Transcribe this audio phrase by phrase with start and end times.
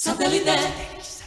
[0.00, 1.17] Satellite.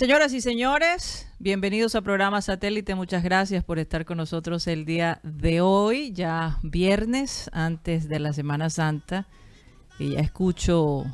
[0.00, 2.94] Señoras y señores, bienvenidos a programa Satélite.
[2.94, 8.32] Muchas gracias por estar con nosotros el día de hoy, ya viernes, antes de la
[8.32, 9.28] Semana Santa.
[9.98, 11.04] Y ya escucho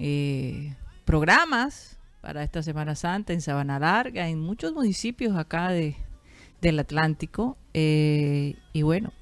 [0.00, 5.94] eh, programas para esta Semana Santa en Sabana Larga, en muchos municipios acá de,
[6.60, 7.56] del Atlántico.
[7.72, 9.12] Eh, y bueno,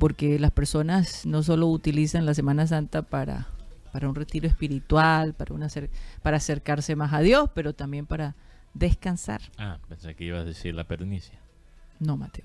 [0.00, 3.53] porque las personas no solo utilizan la Semana Santa para
[3.94, 5.68] para un retiro espiritual, para, una,
[6.20, 8.34] para acercarse más a Dios, pero también para
[8.74, 9.40] descansar.
[9.56, 11.38] Ah, pensé que ibas a decir la pernicia.
[12.00, 12.44] No, Mateo.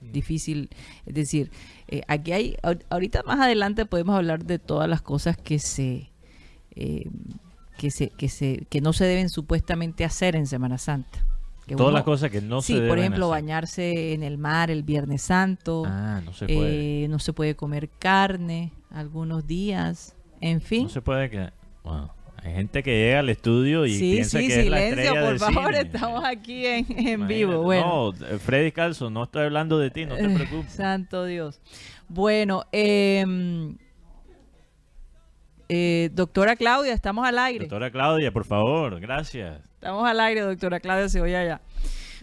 [0.00, 0.12] Mm.
[0.12, 0.70] Difícil,
[1.06, 1.50] es decir,
[1.88, 2.56] eh, aquí hay,
[2.88, 6.12] ahorita más adelante podemos hablar de todas las cosas que se,
[6.76, 7.10] eh,
[7.76, 11.26] que se, que se, que no se deben supuestamente hacer en Semana Santa.
[11.76, 14.84] Todas las cosas que no se deben Sí, por ejemplo, bañarse en el mar el
[14.84, 15.82] Viernes Santo.
[15.84, 17.04] Ah, no se puede.
[17.04, 20.14] Eh, no se puede comer carne algunos días.
[20.40, 20.84] En fin.
[20.84, 21.50] No se puede que...
[22.36, 26.24] hay gente que llega al estudio y piensa que es la estrella por favor, estamos
[26.24, 27.62] aquí en, vivo.
[27.62, 28.12] Bueno.
[28.12, 30.72] No, Freddy Calzo, no estoy hablando de ti, no te preocupes.
[30.72, 31.60] Santo Dios.
[32.08, 33.76] Bueno, em,
[35.68, 37.66] eh, doctora Claudia, estamos al aire.
[37.66, 39.60] Doctora Claudia, por favor, gracias.
[39.74, 41.60] Estamos al aire, doctora Claudia se oye allá.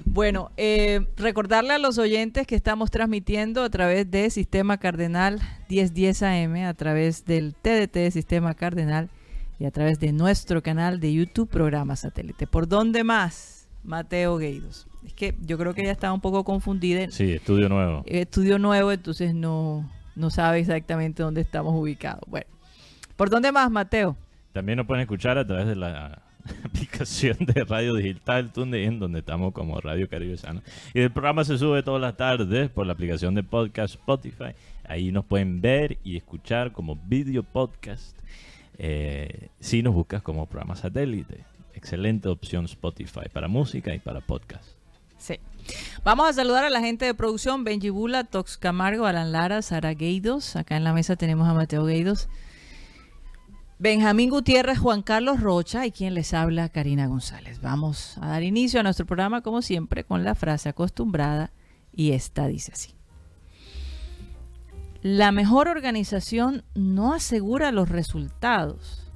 [0.05, 6.23] Bueno, eh, recordarle a los oyentes que estamos transmitiendo a través de Sistema Cardenal 1010
[6.23, 9.09] AM, a través del TDT Sistema Cardenal
[9.59, 12.45] y a través de nuestro canal de YouTube Programa Satélite.
[12.47, 14.87] ¿Por dónde más, Mateo Gueidos?
[15.05, 17.09] Es que yo creo que ella está un poco confundida.
[17.09, 18.03] Sí, estudio nuevo.
[18.05, 22.23] Estudio nuevo, entonces no, no sabe exactamente dónde estamos ubicados.
[22.27, 22.47] Bueno,
[23.15, 24.15] ¿por dónde más, Mateo?
[24.53, 26.26] También nos pueden escuchar a través de la
[26.63, 30.61] aplicación de radio digital TuneIn, donde estamos como Radio Caribe Sana.
[30.93, 34.53] Y el programa se sube todas las tardes por la aplicación de podcast Spotify.
[34.87, 38.17] Ahí nos pueden ver y escuchar como video podcast.
[38.77, 41.43] Eh, si nos buscas como programa satélite.
[41.73, 44.65] Excelente opción Spotify para música y para podcast.
[45.17, 45.39] Sí.
[46.03, 49.93] Vamos a saludar a la gente de producción, Benji Bula, Tox Camargo, Alan Lara, Sara
[49.93, 50.55] Gueidos.
[50.55, 52.29] Acá en la mesa tenemos a Mateo Gueidos.
[53.79, 57.61] Benjamín Gutiérrez, Juan Carlos Rocha y quien les habla, Karina González.
[57.61, 61.51] Vamos a dar inicio a nuestro programa como siempre con la frase acostumbrada
[61.91, 62.95] y esta dice así.
[65.03, 69.11] La mejor organización no asegura los resultados,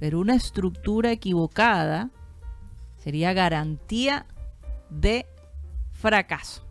[0.00, 2.10] pero una estructura equivocada
[2.96, 4.26] sería garantía
[4.90, 5.26] de
[5.92, 6.64] fracaso.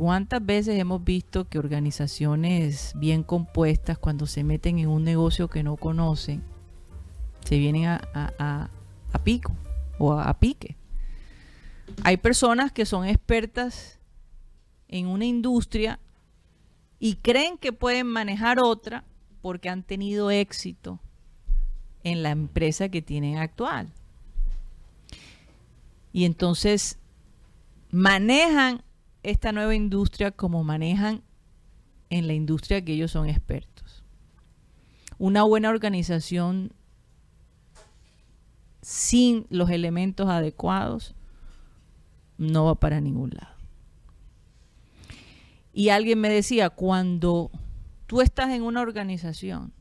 [0.00, 5.62] ¿Cuántas veces hemos visto que organizaciones bien compuestas, cuando se meten en un negocio que
[5.62, 6.42] no conocen,
[7.44, 8.70] se vienen a,
[9.24, 9.54] pico
[9.98, 10.78] o a, pique?
[12.02, 14.00] Hay personas que son expertas
[14.88, 16.00] en una industria
[16.98, 19.04] y creen que pueden manejar otra
[19.42, 20.98] porque han tenido éxito
[22.04, 23.92] en la empresa que tienen actual.
[26.10, 26.98] Y entonces
[27.90, 28.82] manejan
[29.22, 31.22] esta nueva industria como manejan
[32.08, 34.04] en la industria que ellos son expertos.
[35.18, 36.72] Una buena organización
[38.82, 41.14] sin los elementos adecuados
[42.38, 43.54] no va para ningún lado.
[45.72, 47.50] Y alguien me decía, cuando
[48.06, 49.72] tú estás en una organización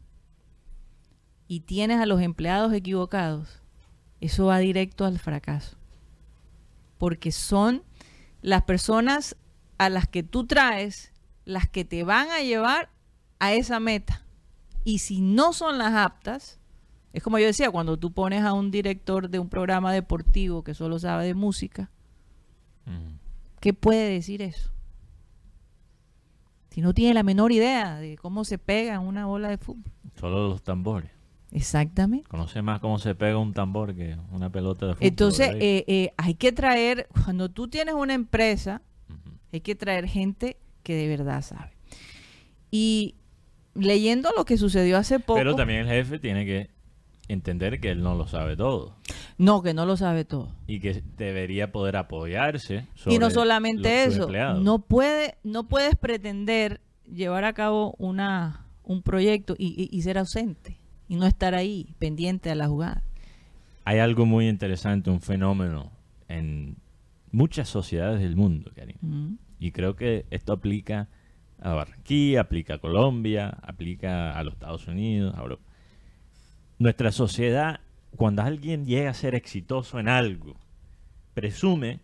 [1.48, 3.62] y tienes a los empleados equivocados,
[4.22, 5.78] eso va directo al fracaso.
[6.98, 7.84] Porque son
[8.42, 9.36] las personas
[9.78, 11.14] a las que tú traes,
[11.46, 12.90] las que te van a llevar
[13.40, 14.24] a esa meta.
[14.84, 16.60] Y si no son las aptas,
[17.14, 20.74] es como yo decía, cuando tú pones a un director de un programa deportivo que
[20.74, 21.90] solo sabe de música,
[23.60, 24.72] ¿qué puede decir eso?
[26.70, 29.92] Si no tiene la menor idea de cómo se pega en una bola de fútbol.
[30.20, 31.12] Solo los tambores.
[31.52, 32.28] Exactamente.
[32.30, 35.08] Conoce más cómo se pega un tambor que una pelota de fútbol.
[35.08, 38.82] Entonces, eh, eh, hay que traer, cuando tú tienes una empresa,
[39.52, 41.72] hay que traer gente que de verdad sabe.
[42.72, 43.16] Y
[43.74, 46.70] leyendo lo que sucedió hace poco, Pero también el jefe tiene que
[47.28, 48.96] entender que él no lo sabe todo
[49.38, 50.52] no, que no lo sabe todo.
[50.66, 54.28] y que debería poder apoyarse sobre Y no solamente los- eso,
[54.60, 60.18] no puede, no puedes pretender llevar a cabo una un proyecto y, y- y ser
[60.18, 60.79] ausente
[61.10, 63.04] y no estar ahí pendiente a la jugada.
[63.84, 65.92] Hay algo muy interesante, un fenómeno
[66.28, 66.78] en
[67.32, 68.96] muchas sociedades del mundo, Karim.
[69.02, 69.38] Mm.
[69.60, 71.10] Y creo que esto aplica
[71.60, 75.64] a Barranquilla, aplica a Colombia, aplica a los Estados Unidos, a Europa.
[76.78, 77.82] Nuestra sociedad,
[78.16, 80.56] cuando alguien llega a ser exitoso en algo,
[81.34, 82.00] presume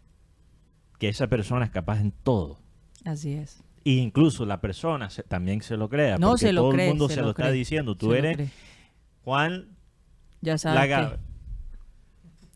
[0.99, 2.57] que esa persona es capaz en todo.
[3.05, 3.63] Así es.
[3.85, 6.17] E incluso la persona se- también se lo crea.
[6.17, 7.95] No, porque se lo todo cree, el mundo se se, lo lo está cree, diciendo.
[7.95, 8.49] Tú eres.
[9.25, 9.75] Juan
[10.41, 11.17] ya sabes Lagarde.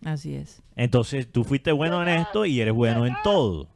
[0.01, 0.61] que- así es.
[0.75, 3.67] Entonces tú fuiste bueno en esto y eres bueno en todo.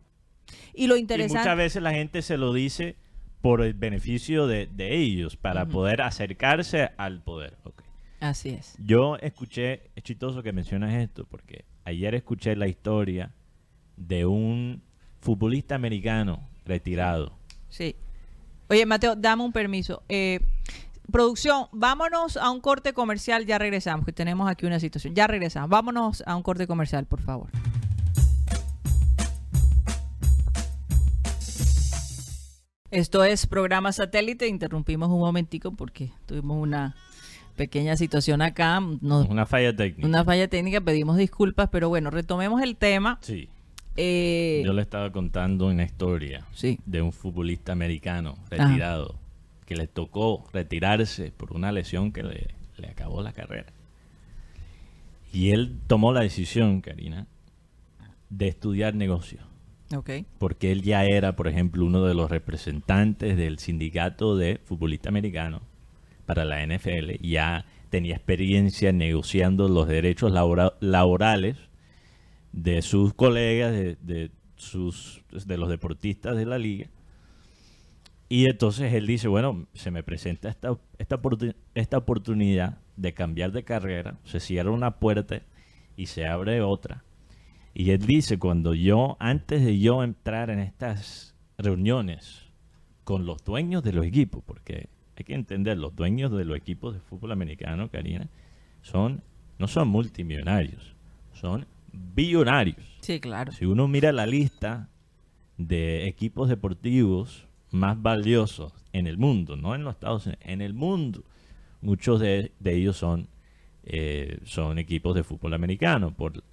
[0.73, 2.95] Y lo Y interesante muchas veces la gente se lo dice
[3.41, 7.57] por el beneficio de, de ellos, para poder acercarse al poder.
[7.65, 7.81] Ok.
[8.21, 8.75] así es.
[8.79, 13.31] Yo escuché, es chistoso que mencionas esto, porque ayer escuché la historia
[13.97, 14.81] de un
[15.19, 17.37] futbolista americano retirado.
[17.67, 17.95] Sí.
[18.69, 20.03] Oye, Mateo, dame un permiso.
[20.07, 20.39] Eh,
[21.11, 25.13] producción, vámonos a un corte comercial, ya regresamos, que tenemos aquí una situación.
[25.15, 25.69] Ya regresamos.
[25.69, 27.49] Vámonos a un corte comercial, por favor.
[32.91, 34.47] Esto es programa satélite.
[34.47, 36.95] Interrumpimos un momentico porque tuvimos una
[37.55, 38.79] pequeña situación acá.
[39.01, 40.07] Nos- Una falla técnica.
[40.07, 43.17] una falla técnica, pedimos disculpas, pero bueno, retomemos el tema.
[43.21, 43.49] Sí.
[43.95, 46.79] Eh, Yo le estaba contando una historia sí.
[46.85, 49.15] de un futbolista americano retirado
[49.65, 53.73] que le tocó retirarse por una lesión que le, le acabó la carrera.
[55.31, 57.27] Y él tomó la decisión, Karina,
[58.29, 59.43] de estudiar negocios.
[59.95, 60.09] Ok.
[60.39, 65.61] Porque él ya era, por ejemplo, uno de los representantes del sindicato de futbolista americano
[66.25, 67.17] para la NFL.
[67.21, 71.57] Ya tenía experiencia negociando los derechos labora- laborales
[72.51, 76.87] de sus colegas, de, de sus, de los deportistas de la liga.
[78.29, 81.19] Y entonces él dice, bueno, se me presenta esta, esta,
[81.75, 85.41] esta oportunidad de cambiar de carrera, se cierra una puerta
[85.95, 87.03] y se abre otra.
[87.73, 92.51] Y él dice, cuando yo, antes de yo entrar en estas reuniones
[93.03, 96.93] con los dueños de los equipos, porque hay que entender, los dueños de los equipos
[96.93, 98.29] de fútbol americano, Karina,
[98.81, 99.23] son,
[99.59, 100.95] no son multimillonarios,
[101.33, 102.97] son billonarios.
[103.01, 103.51] Sí, claro.
[103.51, 104.89] Si uno mira la lista
[105.57, 110.73] de equipos deportivos más valiosos en el mundo, no en los Estados Unidos, en el
[110.73, 111.23] mundo,
[111.81, 113.27] muchos de, ellos son,
[113.83, 116.43] eh, son equipos de fútbol americano, por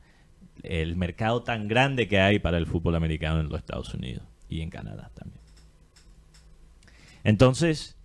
[0.63, 4.63] el mercado tan grande que hay para el fútbol americano en los Estados Unidos y
[4.63, 5.41] en Canadá también.
[7.23, 7.97] Entonces,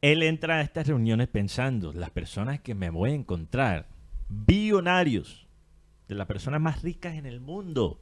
[0.00, 3.86] él entra a estas reuniones pensando, las personas que me voy a encontrar,
[4.28, 5.46] billonarios,
[6.08, 8.00] de las personas más ricas en el mundo,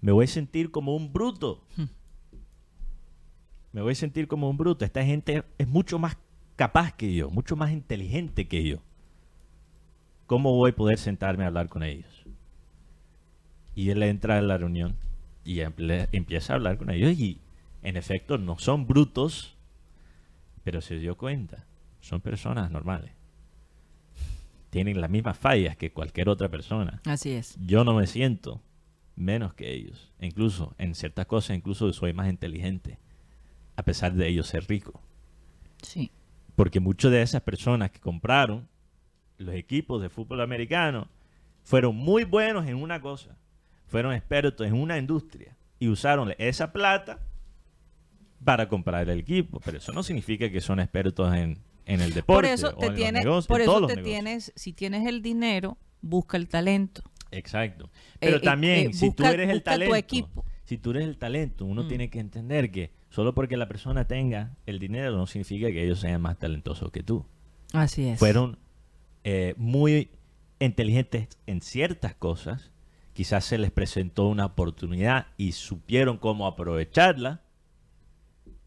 [0.00, 1.64] me voy a sentir como un bruto.
[3.76, 4.86] Me voy a sentir como un bruto.
[4.86, 6.16] Esta gente es mucho más
[6.56, 8.78] capaz que yo, mucho más inteligente que yo.
[10.26, 12.24] ¿Cómo voy a poder sentarme a hablar con ellos?
[13.74, 14.96] Y él entra a la reunión
[15.44, 17.38] y emple- empieza a hablar con ellos y
[17.82, 19.58] en efecto no son brutos,
[20.64, 21.66] pero se dio cuenta,
[22.00, 23.10] son personas normales.
[24.70, 27.02] Tienen las mismas fallas que cualquier otra persona.
[27.04, 27.58] Así es.
[27.60, 28.62] Yo no me siento
[29.16, 30.14] menos que ellos.
[30.18, 32.98] Incluso en ciertas cosas, incluso soy más inteligente,
[33.76, 35.00] a pesar de ellos ser rico.
[35.82, 36.10] Sí.
[36.54, 38.68] Porque muchas de esas personas que compraron
[39.38, 41.08] los equipos de fútbol americano
[41.62, 43.36] fueron muy buenos en una cosa.
[43.86, 47.20] Fueron expertos en una industria y usaron esa plata
[48.44, 49.60] para comprar el equipo.
[49.64, 52.24] Pero eso no significa que son expertos en, en el deporte.
[52.24, 55.06] Por eso o te en los tienes, negocios, por en eso te tienes, si tienes
[55.06, 57.02] el dinero, busca el talento.
[57.30, 57.90] Exacto.
[58.20, 60.44] Pero Eh, eh, también, eh, si tú eres el busca tu talento, equipo.
[60.64, 61.88] si tú eres el talento, uno Mm.
[61.88, 66.00] tiene que entender que solo porque la persona tenga el dinero no significa que ellos
[66.00, 67.24] sean más talentosos que tú.
[67.72, 68.18] Así es.
[68.18, 68.58] Fueron
[69.24, 70.10] eh, muy
[70.60, 72.72] inteligentes en ciertas cosas,
[73.14, 77.40] quizás se les presentó una oportunidad y supieron cómo aprovecharla,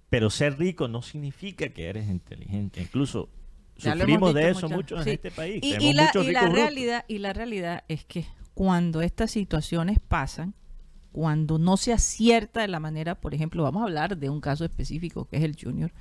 [0.10, 2.82] pero ser rico no significa que eres inteligente.
[2.82, 3.29] Incluso
[3.77, 5.10] sufrimos de eso muchas- mucho sí.
[5.12, 5.60] en este país.
[5.63, 8.25] Y, la, y la realidad, y la realidad es que
[8.56, 10.56] cuando estas situaciones pasan,
[11.12, 14.63] cuando no se acierta de la manera, por ejemplo, vamos a hablar de un caso
[14.66, 15.92] específico que es el Junior,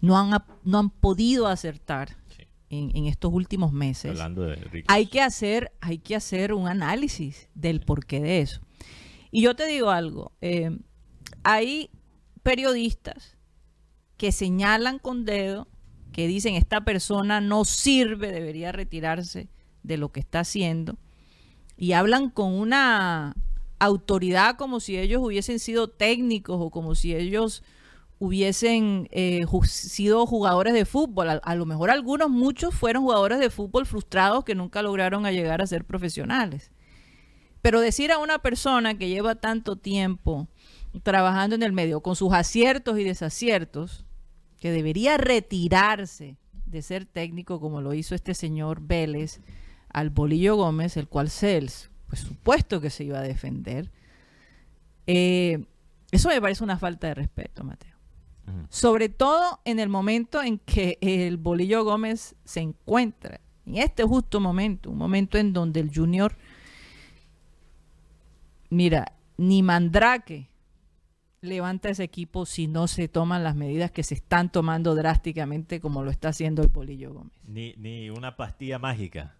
[0.00, 2.44] no han, no han podido acertar Sí.
[2.70, 4.92] en, en estos últimos meses, Hablando de ricos.
[4.94, 8.60] hay que hacer, hay que hacer un análisis del porqué de eso.
[9.30, 10.76] Y yo te digo algo, eh,
[11.42, 11.90] hay
[12.42, 13.36] periodistas
[14.16, 15.68] que señalan con dedo,
[16.12, 19.48] que dicen esta persona no sirve, debería retirarse
[19.82, 20.96] de lo que está haciendo,
[21.76, 23.34] y hablan con una
[23.84, 27.62] autoridad como si ellos hubiesen sido técnicos o como si ellos
[28.18, 31.40] hubiesen eh, sido jugadores de fútbol.
[31.42, 35.66] A, lo mejor algunos, muchos fueron jugadores de fútbol frustrados que nunca lograron llegar a
[35.66, 36.70] ser profesionales.
[37.62, 40.48] Pero decir a una persona que lleva tanto tiempo
[41.02, 44.04] trabajando en el medio, con sus aciertos y desaciertos,
[44.60, 46.36] que debería retirarse
[46.66, 49.40] de ser técnico como lo hizo este señor Vélez
[49.88, 53.90] al Bolillo Gómez, el cual Cels, pues supuesto que se iba a defender.
[55.06, 55.64] Eh,
[56.10, 57.94] eso me parece una falta de respeto, Mateo.
[58.68, 64.38] Sobre todo en el momento en que el Bolillo Gómez se encuentra, en este justo
[64.38, 66.36] momento, un momento en donde el Junior,
[68.68, 70.50] mira, ni Mandrake
[71.40, 76.02] levanta ese equipo si no se toman las medidas que se están tomando drásticamente como
[76.02, 77.32] lo está haciendo el Bolillo Gómez.
[77.46, 79.36] Ni, ni una pastilla mágica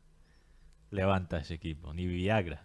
[0.95, 2.65] levanta ese equipo, ni Viagra.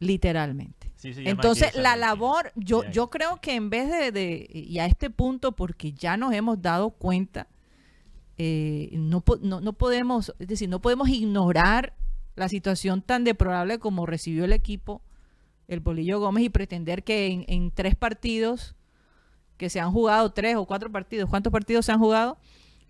[0.00, 0.92] Literalmente.
[0.96, 2.92] Sí Entonces, la labor, yo, Viagra.
[2.92, 6.60] yo creo que en vez de, de- y a este punto, porque ya nos hemos
[6.62, 7.48] dado cuenta,
[8.36, 11.94] eh, no, no, no podemos, es decir, no podemos ignorar
[12.36, 15.02] la situación tan deplorable como recibió el equipo,
[15.66, 18.76] el Bolillo Gómez, y pretender que en, en tres partidos,
[19.56, 22.38] que se han jugado tres o cuatro partidos, ¿cuántos partidos se han jugado?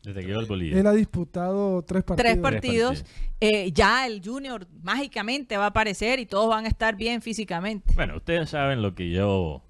[0.09, 0.79] Desde que llegó el bolillo.
[0.79, 2.33] Él ha disputado tres partidos.
[2.33, 3.15] Tres partidos, partidos.
[3.41, 7.93] eh, ya el Junior mágicamente va a aparecer y todos van a estar bien físicamente.
[7.95, 9.63] Bueno, ustedes saben lo que yo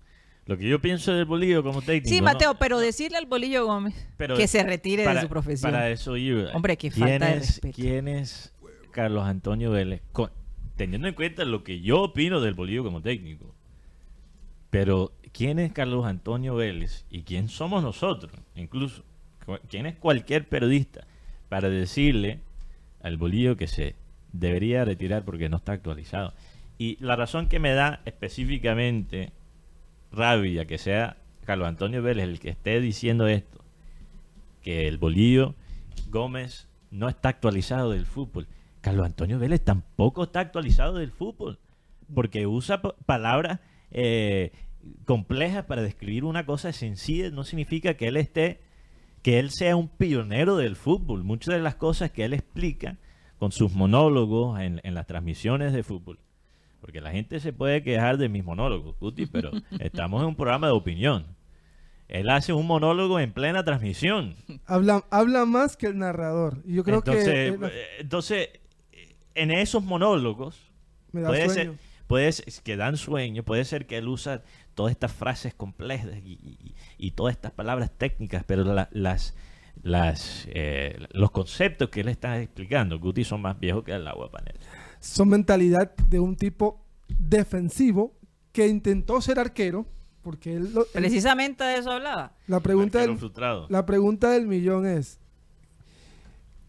[0.47, 2.09] lo que yo pienso del bolillo como técnico.
[2.09, 2.27] Sí, ¿no?
[2.27, 5.73] Mateo, pero decirle al Bolillo Gómez Pero que se retire para, de su profesión.
[5.73, 6.53] Para eso iba.
[6.53, 7.75] Hombre, qué ¿Quién falta de es- respeto.
[7.75, 8.55] ¿Quién es
[8.93, 10.03] Carlos Antonio Vélez?
[10.13, 10.31] Con-
[10.77, 13.55] teniendo en cuenta lo que yo opino del bolillo como técnico.
[14.71, 17.05] Pero, ¿quién es Carlos Antonio Vélez?
[17.11, 18.33] ¿Y quién somos nosotros?
[18.55, 19.03] Incluso,
[19.69, 21.07] ¿quién es cualquier periodista
[21.49, 22.41] para decirle
[23.03, 23.95] al bolillo que se
[24.33, 26.35] debería retirar porque no está actualizado?
[26.79, 29.33] Y la razón que me da específicamente
[30.13, 33.65] rabia que sea Carlos Antonio Vélez el que esté diciendo esto,
[34.63, 35.55] que el bolillo
[36.11, 38.47] Gómez no está actualizado del fútbol.
[38.81, 41.59] Carlos Antonio Vélez tampoco está actualizado del fútbol,
[42.15, 44.53] porque usa pa- palabras eh,
[45.05, 48.61] complejas para describir una cosa sencilla, no significa que él esté,
[49.29, 51.23] que él sea un pionero del fútbol.
[51.23, 52.97] Muchas de las cosas que él explica
[53.39, 56.19] con sus monólogos en, en las transmisiones de fútbol,
[56.81, 60.69] porque la gente se puede quejar de mis monólogos, Cuti, pero estamos en un programa
[60.69, 61.27] de opinión.
[62.09, 64.35] Él hace un monólogo en plena transmisión.
[64.65, 66.63] Habla, habla más que el narrador.
[66.65, 67.49] Y yo creo entonces, que...
[67.49, 68.49] eh, la- eh, entonces,
[68.93, 70.71] eh, en esos monólogos,
[71.13, 71.73] me da puede sueño.
[71.73, 74.43] ser, puede ser- que dan sueño, puede ser que él usa
[74.75, 79.35] todas estas frases complejas y, y- y todas estas palabras técnicas, pero la- las,
[79.83, 84.31] las, eh, los conceptos que él está explicando, Guti, son más viejos que el agua
[84.31, 84.59] panela.
[85.01, 86.85] Son mentalidad de un tipo
[87.19, 88.17] defensivo
[88.53, 89.87] que intentó ser arquero,
[90.23, 90.75] porque él...
[90.75, 92.33] lo- él- Precisamente de eso hablaba.
[92.49, 93.67] la, pregunta del, frustrado.
[93.71, 95.21] la pregunta del millón es...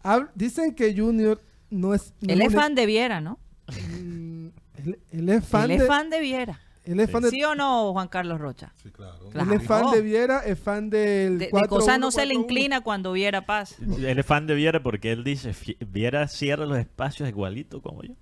[0.03, 2.13] hab- dicen que Junior no es...
[2.21, 3.39] no Él es fan de Viera, ¿no?
[3.67, 5.83] Mm, él, él es fan Él de...
[5.83, 6.59] es fan de Viera.
[6.91, 8.73] Él es fan de, ¿Sí o no, Juan Carlos Rocha?
[8.81, 9.29] Sí, claro.
[9.29, 9.51] Claro.
[9.51, 11.37] él es fan de Viera, es fan del...
[11.39, 12.39] De, de 4-1, cosas no se le 4-1.
[12.41, 13.75] inclina cuando Viera pasa.
[13.81, 18.03] Él es fan de Viera porque él dice, "Fie- Viera cierra los espacios igualito como
[18.03, 18.13] yo.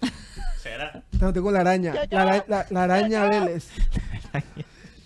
[0.62, 1.04] ¿Será?
[1.20, 1.94] No, tengo la araña.
[2.10, 3.68] La, la- la araña Vélez.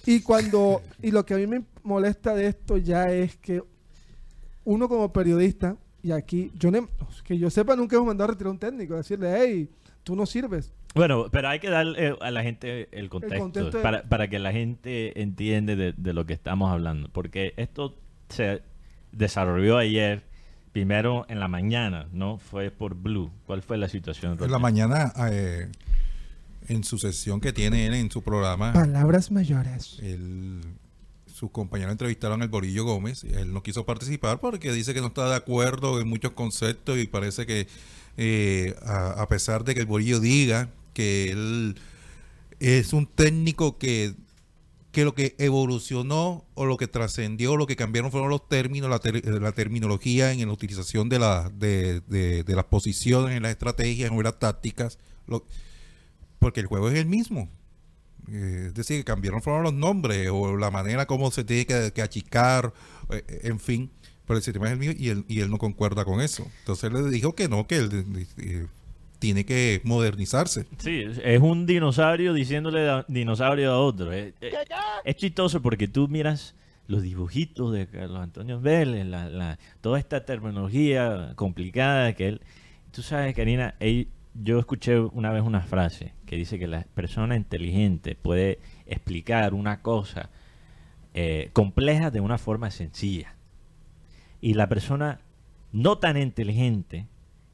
[0.09, 0.83] Y cuando.
[1.03, 3.61] Y lo que a mí me molesta de esto ya es que
[4.65, 6.87] uno como periodista, y aquí, yo ne-
[7.25, 9.69] que yo sepa, nunca hemos mandado a retirar a un técnico, decirle, hey,
[10.05, 10.73] tú no sirves.
[10.97, 14.39] Bueno, pero hay que darle a la gente el contexto, contexto de- para, para que
[14.39, 17.09] la gente entiende de, de lo que estamos hablando.
[17.13, 17.95] Porque esto
[18.31, 18.63] se
[19.13, 20.23] desarrolló ayer,
[20.73, 22.39] primero en la mañana, ¿no?
[22.39, 23.31] Fue por Blue.
[23.47, 24.37] ¿Cuál fue la situación?
[24.43, 25.69] En la mañana, eh,
[26.69, 29.99] en su sesión que tiene él en su programa, Palabras mayores.
[30.03, 30.61] él-
[31.33, 33.23] sus compañeros entrevistaron al Borillo Gómez.
[33.25, 37.07] Él no quiso participar porque dice que no está de acuerdo en muchos conceptos y
[37.07, 37.67] parece que,
[38.17, 41.77] eh, a, a pesar de que el Borillo diga que él
[42.59, 44.15] es un técnico que,
[44.93, 48.99] que lo que evolucionó o lo que trascendió, lo que cambiaron fueron los términos, la,
[49.41, 54.23] la terminología en la utilización de, la, de, de- las posiciones, en las estrategias, en
[54.23, 55.45] las tácticas, lo-
[56.39, 57.51] porque el juego es el mismo.
[58.29, 62.73] Eh, es decir, cambiaron fueron los nombres o la manera como se tiene que, achicar,
[63.11, 63.91] eh, en fin.
[64.27, 66.47] pero el sistema es el mío y él, y él no concuerda con eso.
[66.61, 68.67] Entonces él le dijo que no, que él eh,
[69.19, 70.67] tiene que modernizarse.
[70.79, 74.13] Sí, es un dinosaurio diciéndole a- dinosaurio a otro.
[74.13, 74.55] Es, es-
[75.05, 76.55] es chistoso porque tú miras
[76.87, 82.41] los dibujitos de Carlos Antonio Vélez, la, la- toda esta terminología complicada que él...
[82.93, 87.37] Tú sabes, Karina, él- yo escuché una vez una frase que dice que la persona
[87.37, 90.29] inteligente puede explicar una cosa
[91.15, 93.35] eh, compleja de una forma sencilla.
[94.43, 95.21] Y la persona
[95.73, 97.07] no tan inteligente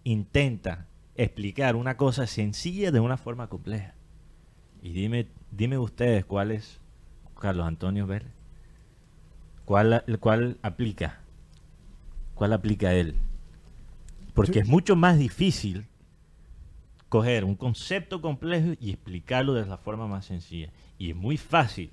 [0.05, 3.95] intenta explicar una cosa sencilla de una forma compleja.
[4.83, 6.81] Y dime, dime ustedes cuál es
[7.41, 8.33] Carlos Antonio Vélez.
[9.65, 11.21] ¿Cuál, cuál aplica?
[12.35, 13.15] ¿Cuál aplica él?
[14.35, 15.87] Porque es mucho más difícil
[17.09, 20.71] coger un concepto complejo y explicarlo de la forma más sencilla.
[20.99, 21.91] Y es muy fácil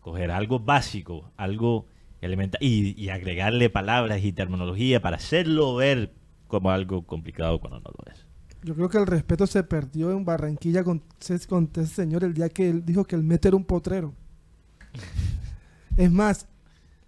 [0.00, 1.86] coger algo básico, algo
[2.20, 6.12] elemental, y, y agregarle palabras y terminología para hacerlo ver
[6.50, 8.26] como algo complicado cuando no lo es.
[8.62, 12.34] Yo creo que el respeto se perdió en Barranquilla con, ese- con ese señor el
[12.34, 14.12] día que él dijo que el Mete era un potrero.
[15.96, 16.46] Es más,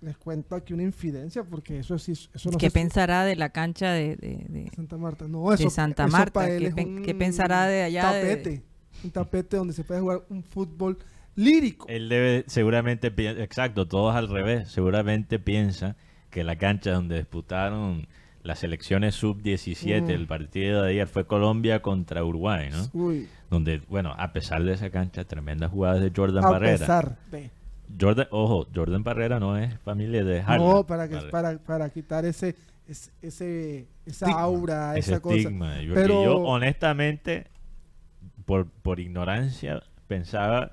[0.01, 3.91] les cuento aquí una infidencia porque eso sí, eso no ¿Qué pensará de la cancha
[3.93, 5.29] de, de- de- Santa Marta.
[5.29, 6.33] No, eso, de Santa eso Marta?
[6.41, 8.13] pa' él ¿Qué, es un qué pensará de allá?
[8.13, 8.63] de- Tapete.
[9.05, 10.99] Un tapete donde se puede jugar un fútbol
[11.35, 11.87] lírico.
[11.89, 13.09] Él debe, seguramente,
[13.43, 15.97] exacto, todos al revés, seguramente piensa
[16.31, 18.07] que la cancha donde disputaron
[18.43, 20.11] las selecciones sub-17, Mm.
[20.11, 22.89] el partido de ayer fue Colombia contra Uruguay, ¿no?
[22.93, 26.79] Uy, Donde, bueno, a pesar de esa cancha, tremendas jugadas de Jordan a Barrera.
[26.79, 27.51] pesar de.
[28.01, 30.59] Jordan, ojo, Jordan Barrera no es familia de Harlan.
[30.59, 32.57] No, para, que, para, para quitar ese,
[32.89, 34.41] ese, ese- esa Estigma.
[34.41, 35.37] aura, ese esa cosa.
[35.37, 35.81] estigma.
[35.83, 37.47] Yo, Pero- yo, honestamente,
[38.47, 40.73] por, por ignorancia, pensaba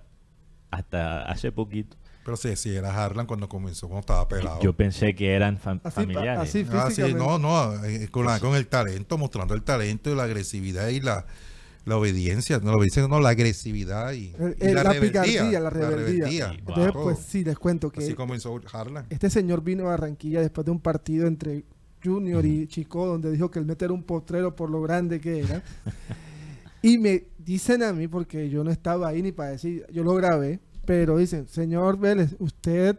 [0.71, 1.97] hasta hace poquito,
[2.29, 4.59] Pero sí, sí, era Harlan cuando comenzó, cuando estaba pelado.
[4.61, 6.39] yo pensé que eran fam- Así pa- familiares.
[6.47, 10.15] así Ah, sí, no, no, eh, con, la- con el talento, mostrando el talento y
[10.15, 11.25] la agresividad y la,
[11.85, 15.21] la obediencia, no la obediencia, no, la agresividad y, El- y el- la, la rebeldía.
[15.23, 16.27] picardía, la rebeldía.
[16.27, 17.03] Sí, Entonces, Wow.
[17.03, 19.07] pues sí, les cuento que Así comenzó Harlan.
[19.09, 21.63] este señor vino a Barranquilla después de un partido entre
[22.03, 25.39] Junior y Chico, donde dijo que el Mete era un potrero por lo grande que
[25.39, 25.63] era.
[26.83, 30.13] y me dicen a mí, porque yo no estaba ahí ni para decir, yo lo
[30.13, 32.97] grabé, pero dicen, señor Vélez, usted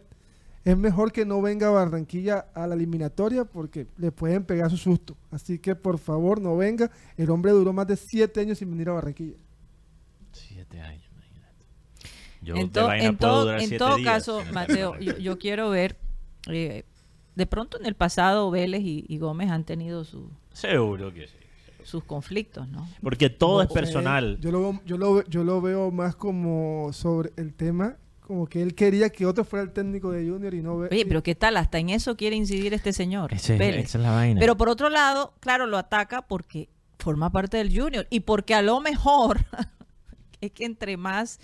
[0.65, 4.77] es mejor que no venga a Barranquilla a la eliminatoria porque le pueden pegar su
[4.77, 5.17] susto.
[5.33, 6.89] Así que por favor no venga.
[7.17, 9.39] El hombre duró más de siete años sin venir a Barranquilla.
[10.31, 11.65] Siete años, imagínate.
[12.43, 15.97] Yo en, to- en durar en siete todo días caso, Mateo, yo quiero ver,
[16.47, 16.85] eh,
[17.35, 21.35] de pronto en el pasado Vélez y, y Gómez han tenido su- Seguro que sí.
[21.85, 22.89] Sus conflictos, ¿no?
[23.03, 24.39] Porque todo es No personal.
[24.41, 28.63] Yo lo, veo- yo, lo, yo lo veo más como sobre el tema, como que
[28.63, 30.89] él quería que otro fuera el técnico de Junior y no ve.
[30.93, 31.57] Oye, pero ¿qué tal?
[31.57, 33.87] Hasta en eso quiere incidir este señor, Ese- Vélez.
[33.87, 34.39] esa es la vaina.
[34.41, 38.63] Pero por otro lado, claro, lo ataca porque forma parte del Junior y porque a
[38.63, 39.39] lo mejor
[40.41, 41.41] es que entre más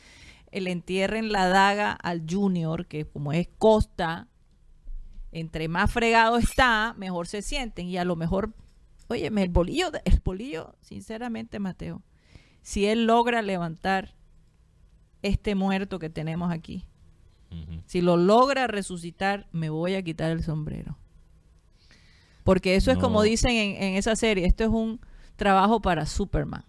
[0.52, 4.28] le entierren la daga al Junior, que como es Costa,
[5.32, 8.52] entre más fregado está, mejor se sienten y a lo mejor,
[9.08, 12.02] oye, el bolillo, el bolillo, sinceramente, Mateo,
[12.62, 14.14] si él logra levantar
[15.22, 16.84] este muerto que tenemos aquí,
[17.86, 20.98] si lo logra resucitar, me voy a quitar el sombrero.
[22.44, 25.00] Porque eso es como dicen en, en esa serie, esto es un
[25.36, 26.64] trabajo para Superman.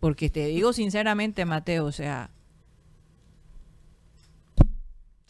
[0.00, 2.30] Porque te digo sinceramente, Mateo, o sea,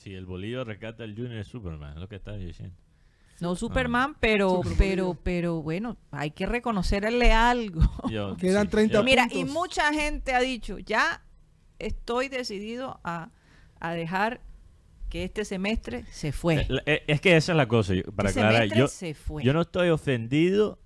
[0.02, 2.74] Si el bolillo rescata al Junior Superman, es lo que estás diciendo.
[3.42, 7.82] No Superman, pero, pero, pero bueno, hay que reconocerle algo.
[8.10, 11.22] Yo- Quedan 30 yo- Mira, y mucha gente ha dicho, ya
[11.78, 13.30] estoy decidido a,
[13.80, 14.40] a dejar
[15.10, 16.62] que este semestre se fue.
[16.62, 18.68] Eh, eh, Es que esa es la cosa, yo- para Este aclarar.
[18.68, 19.42] Yo, se fue.
[19.44, 20.78] yo no estoy ofendido,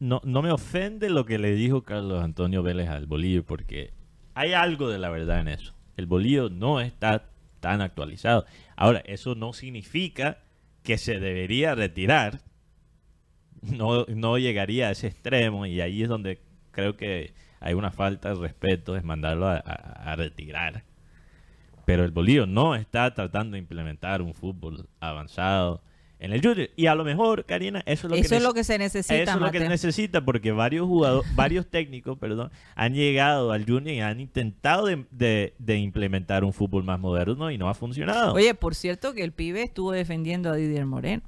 [0.00, 3.92] no, no me ofende lo que le dijo Carlos Antonio Vélez al bolillo, porque
[4.34, 5.74] hay algo de la verdad en eso.
[5.96, 8.44] El bolillo no está tan actualizado.
[8.76, 10.38] Ahora, eso no significa
[10.84, 12.40] que se debería retirar.
[13.62, 18.28] No, no llegaría a ese extremo y ahí es donde creo que hay una falta
[18.28, 20.84] de respeto, es mandarlo a, a- retirar.
[21.86, 25.82] Pero el Bolillo no está tratando de implementar un fútbol avanzado
[26.24, 26.70] en el Junior.
[26.76, 28.78] Y a lo mejor, Karina, eso es lo que Eso es nece- lo que se
[28.78, 29.68] necesita, eso es lo que Mateo.
[29.68, 35.04] necesita porque varios jugadores, varios técnicos, perdón, han llegado al Junior y han intentado de,
[35.10, 38.34] de- de implementar un fútbol más moderno y no ha funcionado.
[38.34, 41.22] Oye, por cierto que el pibe estuvo defendiendo a Didier Moreno.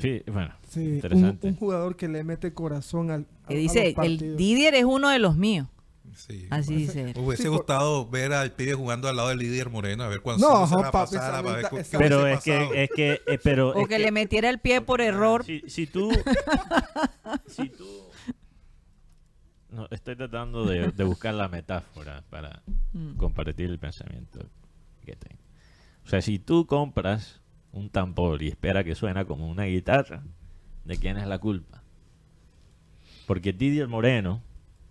[0.00, 1.48] Sí, bueno, Sí, un, interesante.
[1.48, 3.24] un jugador que le mete corazón al.
[3.48, 4.36] Que a dice, los el.
[4.36, 5.66] Didier es uno de los míos.
[6.14, 6.46] Sí.
[6.50, 10.04] Así dice hubiese Sí, por- gustado ver al pibe jugando al lado del líder Moreno,
[10.04, 12.90] a ver cuándo No, se la papi, pasara para ver qué Pero es que, es
[12.94, 15.44] que, eh, pero O es que le metiera el pie por error.
[15.44, 16.10] Si, si tú.
[17.46, 17.86] si tú.
[19.70, 22.62] No, estoy tratando de, de buscar la metáfora para
[22.94, 23.16] Mm.
[23.16, 24.40] compartir el pensamiento
[25.04, 25.42] que tengo.
[26.06, 30.22] O sea, si tú compras un tambor y espera que suena como una guitarra,
[30.84, 31.82] ¿de quién es la culpa?
[33.26, 34.42] Porque Didier Moreno,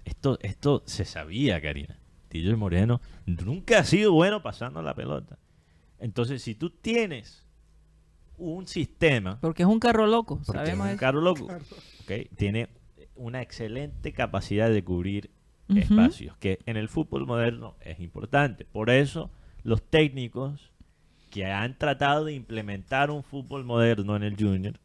[0.08, 2.00] esto, esto se sabía, Karina.
[2.30, 5.38] Didier Moreno nunca ha sido bueno pasando la pelota.
[6.00, 7.46] Entonces, si tú tienes
[8.38, 11.00] un sistema Porque es un carro loco, sabemos es un eso.
[11.00, 11.48] carro loco.
[12.36, 12.70] Tiene
[13.16, 15.32] una excelente capacidad de cubrir
[15.70, 18.66] espacios, que en el fútbol moderno es importante.
[18.66, 19.32] Por eso
[19.64, 20.72] los técnicos
[21.30, 24.80] que han tratado de implementar un fútbol moderno en el junior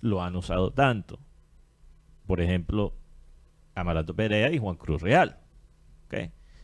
[0.00, 1.18] lo han usado tanto.
[2.26, 2.92] Por ejemplo,
[3.76, 5.38] Amarato Perea y Juan Cruz Real.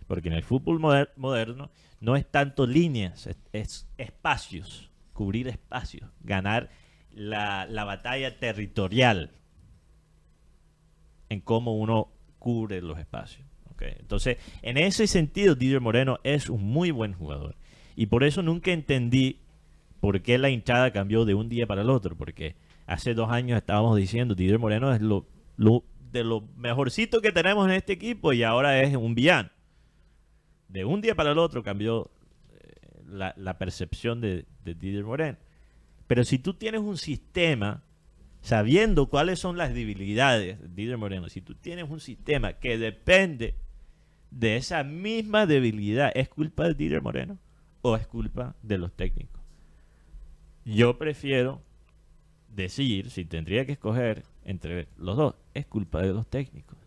[0.08, 1.70] Porque en el fútbol moder- moderno
[2.00, 6.70] no es tanto líneas, es, es espacios, cubrir espacios, ganar
[7.14, 9.30] la, la batalla territorial
[11.28, 13.46] en cómo uno cubre los espacios.
[13.80, 17.56] Entonces, en ese sentido, Didier Moreno es un muy buen jugador.
[17.96, 19.40] Y por eso nunca entendí
[19.98, 22.14] por qué la hinchada cambió de un día para el otro.
[22.16, 22.54] Porque
[22.86, 25.26] hace dos años estábamos diciendo, Didier Moreno es lo-
[26.12, 29.50] de lo mejorcito que tenemos en este equipo y ahora es un villano.
[30.68, 32.10] De un día para el otro cambió
[32.50, 35.38] eh, la, percepción de, de Didier Moreno.
[36.06, 37.82] Pero si tú tienes un sistema
[38.42, 43.54] sabiendo cuáles son las debilidades de Didier Moreno, si tú tienes un sistema que depende
[44.30, 47.38] de esa misma debilidad, ¿es culpa de Didier Moreno
[47.80, 49.40] o es culpa de los técnicos?
[50.64, 51.62] Yo prefiero
[52.48, 56.78] decir, si tendría que escoger entre los dos, es culpa de los técnicos.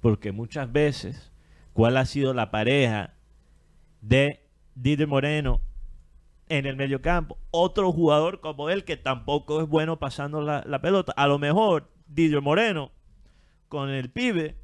[0.00, 1.32] Porque muchas veces,
[1.72, 3.14] ¿cuál ha sido la pareja
[4.00, 5.60] de Didier Moreno
[6.48, 7.38] en el mediocampo?
[7.50, 11.12] Otro jugador como él que tampoco es bueno pasando la, la pelota.
[11.16, 12.92] A lo mejor Didier Moreno
[13.68, 14.56] con el pibe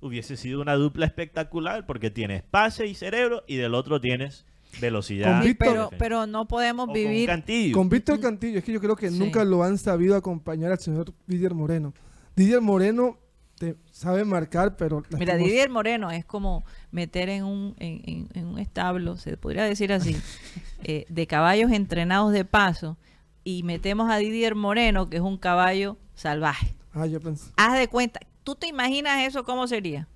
[0.00, 4.46] hubiese sido una dupla espectacular porque tienes pase y cerebro y del otro tienes
[4.80, 5.32] velocidad.
[5.34, 7.26] Con Sí, Víctor- pero, pero no podemos O con vivir.
[7.28, 7.74] Cantillo.
[7.76, 9.18] Con Víctor Cantillo, es que yo creo que Sí.
[9.18, 11.92] nunca lo han sabido acompañar al señor Didier Moreno.
[12.36, 13.18] Didier Moreno
[13.58, 15.02] te sabe marcar, pero...
[15.18, 19.64] Mira, Didier Moreno es como meter en un, en, en- en un establo, se podría
[19.64, 20.16] decir así,
[20.84, 22.96] eh, de caballos entrenados de paso
[23.42, 26.76] y metemos a Didier Moreno, que es un caballo salvaje.
[26.92, 27.50] Ah, yo pensé...
[27.56, 30.06] Haz de cuenta, ¿tú te imaginas eso cómo sería?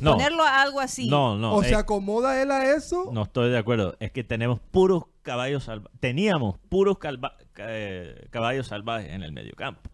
[0.00, 0.12] No.
[0.12, 1.08] Ponerlo a algo así.
[1.08, 1.54] No, no.
[1.54, 3.10] o eh, se acomoda él a eso.
[3.12, 3.96] No estoy de acuerdo.
[4.00, 5.98] Es que tenemos puros caballos salvajes.
[6.00, 9.90] Teníamos puros calva- eh, caballos salvajes en el mediocampo.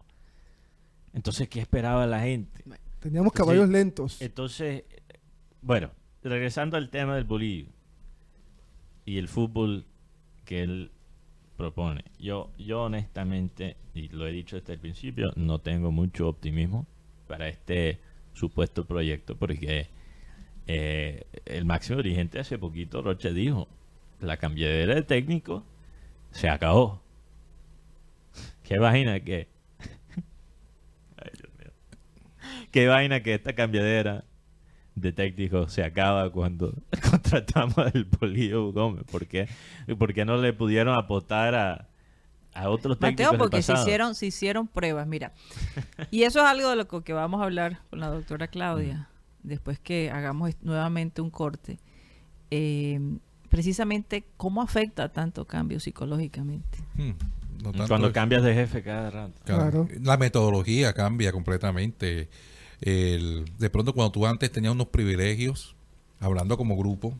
[1.13, 2.63] Entonces, ¿qué esperaba la gente?
[2.99, 4.21] Teníamos caballos lentos.
[4.21, 4.83] Entonces,
[5.61, 5.91] bueno,
[6.23, 7.69] regresando al tema del bolillo
[9.05, 9.85] y el fútbol
[10.43, 10.91] que él
[11.57, 12.03] propone.
[12.19, 16.85] Yo, yo honestamente, y lo he dicho desde el principio, no tengo mucho optimismo
[17.27, 17.99] para este
[18.35, 19.87] supuesto proyecto porque
[20.67, 23.67] eh, el máximo dirigente hace poquito, Roche, dijo,
[24.19, 25.63] la cambiadera de técnico
[26.31, 27.01] se acabó.
[28.63, 29.47] ¿Qué vaina que...
[31.17, 31.71] Ay, Dios mío.
[32.71, 34.25] Qué vaina que esta cambiadera
[34.95, 36.73] de técnico se acaba cuando
[37.11, 39.03] contratamos al Polillo Gómez.
[39.11, 39.47] ¿Por qué?
[39.97, 41.89] ¿Por qué no le pudieron apostar a,
[42.55, 45.33] a otros técnicos Mateo, del porque se hicieron, se hicieron pruebas, mira.
[46.09, 49.09] Y eso es algo de lo que vamos a hablar con la doctora Claudia,
[49.43, 51.77] después que hagamos nuevamente un corte.
[52.51, 52.99] Eh,
[53.49, 56.79] precisamente, ¿cómo afecta tanto cambio psicológicamente?
[56.95, 57.11] Hmm,
[57.63, 59.33] no tanto Cuando cambias de jefe cada rato.
[59.43, 59.87] Claro.
[60.01, 62.29] La metodología cambia completamente.
[62.81, 65.75] El- de pronto, cuando tú antes tenías unos privilegios,
[66.19, 67.13] hablando como grupo,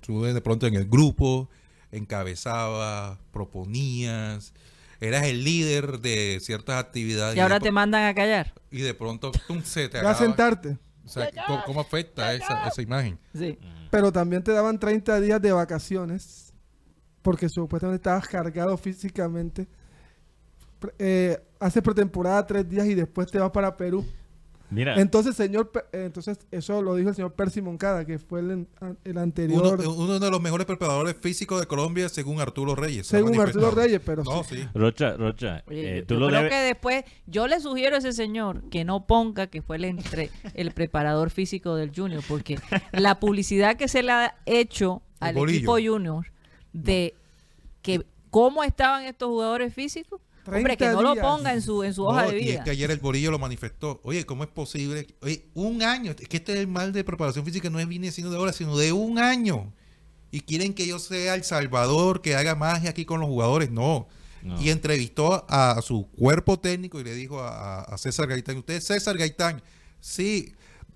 [0.00, 1.48] tú de pronto en el grupo
[1.92, 4.52] encabezabas, proponías,
[5.00, 7.36] eras el líder de ciertas actividades.
[7.36, 8.54] Y ahora te mandan a callar.
[8.70, 10.26] y de pronto tum, se te Va a acaba.
[10.26, 10.78] sentarte.
[11.04, 13.18] O sea, ¿cómo, cómo afecta esa, esa imagen?
[13.34, 13.58] Sí.
[13.90, 16.52] Pero también te daban 30 días de vacaciones.
[17.22, 19.66] Porque supuestamente estabas cargado físicamente.
[20.98, 24.06] Eh, hace pretemporada tres días y después te vas para Perú.
[24.70, 28.66] Mira, Entonces, señor, eh, entonces eso lo dijo el señor Percy Moncada, que fue el,
[28.80, 29.78] an- el anterior.
[29.80, 33.06] Uno, uno de los mejores preparadores físicos de Colombia, según Arturo Reyes.
[33.06, 33.70] según Arturo.
[33.70, 34.56] Reyes, pero No, sí.
[34.56, 34.68] sí.
[34.74, 36.52] Rocha, Rocha, Oye, eh, yo- tú yo lo creo debes...
[36.52, 40.30] que después, yo le sugiero a ese señor que no ponga que fue el, entre,
[40.54, 42.58] el preparador físico del Junior, porque
[42.92, 46.26] la publicidad que se le ha hecho al equipo Junior
[46.74, 47.14] de
[47.80, 50.20] que cómo estaban estos jugadores físicos,
[50.56, 52.54] Hombre, que 30 no lo ponga en su, en su hoja No, de y vida.
[52.58, 54.00] es que ayer el Borillo lo manifestó.
[54.04, 55.06] Oye, ¿cómo es posible?
[55.22, 56.12] Oye, un año.
[56.18, 58.52] Es que este es el mal de preparación física, no es viene siendo de ahora,
[58.52, 59.72] sino de un año.
[60.30, 63.70] Y quieren que yo sea el salvador, que haga magia aquí con los jugadores.
[63.70, 64.08] No.
[64.42, 64.60] No.
[64.62, 68.74] Y entrevistó a, a su cuerpo técnico y le dijo a, a César Gaitán, usted
[68.74, 69.60] es César Gaitán,
[70.00, 70.52] sí,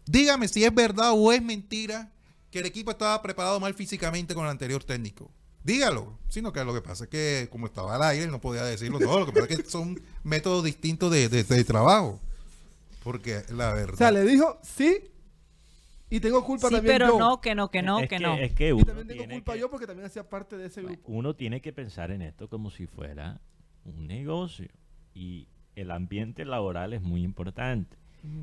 [0.06, 2.12] dígame si es verdad o es mentira
[2.52, 5.28] que el equipo estaba preparado mal físicamente con el anterior técnico.
[5.64, 8.98] Dígalo, sino que lo que pasa es que como estaba al aire no podía decirlo
[8.98, 12.20] todo, lo que pasa es que son métodos distintos de, de- de trabajo.
[13.04, 13.94] Porque la verdad...
[13.94, 15.08] O sea, le dijo sí
[16.10, 17.18] y tengo culpa Sí, también pero yo.
[17.18, 18.34] no, que no, que no, es que no.
[18.34, 20.66] Es que y uno también tengo tiene culpa que- yo porque también hacía parte de
[20.66, 21.00] ese grupo.
[21.06, 23.40] uno tiene que pensar en esto como si fuera
[23.84, 24.68] un negocio
[25.14, 27.96] y el ambiente laboral es muy importante.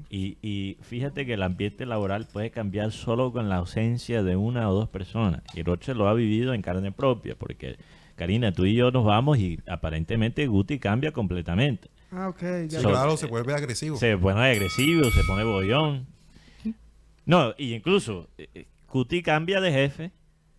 [0.10, 4.70] Y, y fíjate que el ambiente laboral puede cambiar solo con la ausencia de una
[4.70, 5.42] o dos personas.
[5.54, 7.78] Y Roche lo ha vivido en carne propia, porque
[8.16, 11.90] Karina, tú y yo nos vamos y aparentemente Guti cambia completamente.
[12.12, 12.40] Ah, ok.
[12.40, 12.82] Sí, Ya.
[12.82, 13.96] So- claro, se vuelve agresivo.
[13.98, 16.06] Se pone agresivo, se pone bollón.
[17.26, 20.12] No, y incluso eh, eh, Guti cambia de jefe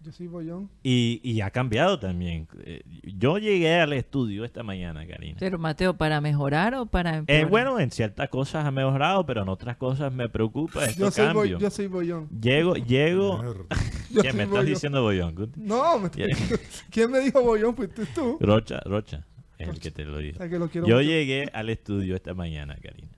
[0.02, 0.70] Yo soy bollón.
[0.82, 2.48] y, y ha cambiado también.
[2.64, 2.82] Eh,
[3.18, 5.36] Yo llegué al estudio esta mañana, Karina.
[5.38, 7.50] Pero Mateo, ¿para mejorar o para Eh, empeorar?
[7.50, 11.24] bueno, en ciertas cosas ha mejorado, pero en otras cosas me preocupa Yo estos soy,
[11.34, 11.60] boy- cambios.
[11.60, 12.28] yo soy bollón.
[12.40, 13.42] Llego, llego...
[14.10, 14.66] Yo ¿Qué soy me estás bollón.
[14.66, 15.52] diciendo bollón?
[15.56, 16.26] No, me Ya.
[16.90, 17.76] ¿quién me dijo bollón?
[17.76, 18.38] Fuiste tú.
[18.40, 19.26] Rocha, Rocha,
[19.58, 20.38] es el que te lo O dijo.
[20.38, 21.06] sea, que lo quiero Yo mucho.
[21.08, 23.08] llegué al estudio esta mañana, Karina.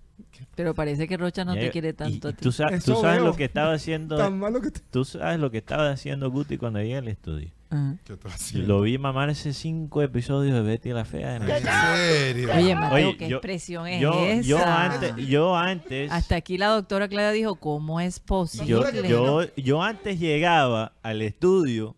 [0.55, 2.43] Pero parece que Rocha no te quiere y- tanto y ti.
[2.43, 3.27] tú, sa- tú Eso sabes veo.
[3.27, 4.17] lo que estaba haciendo...
[4.17, 4.81] Tan malo que te...
[4.91, 7.51] Tú sabes lo que estaba haciendo Guti cuando llegué al estudio.
[7.71, 7.97] Ajá.
[8.05, 8.69] ¿Qué estás Y haciendo?
[8.75, 11.37] Lo vi mamarse cinco episodios de Betty la Fea.
[11.37, 12.51] en ¿En serio?
[12.55, 14.43] Oye, Mateo, Oye, ¿qué yo- expresión es yo, esa?
[14.43, 19.09] yo antes, yo antes, Hasta aquí la doctora Clara dijo, ¿cómo es posible?
[19.09, 21.97] yo, yo antes llegaba al estudio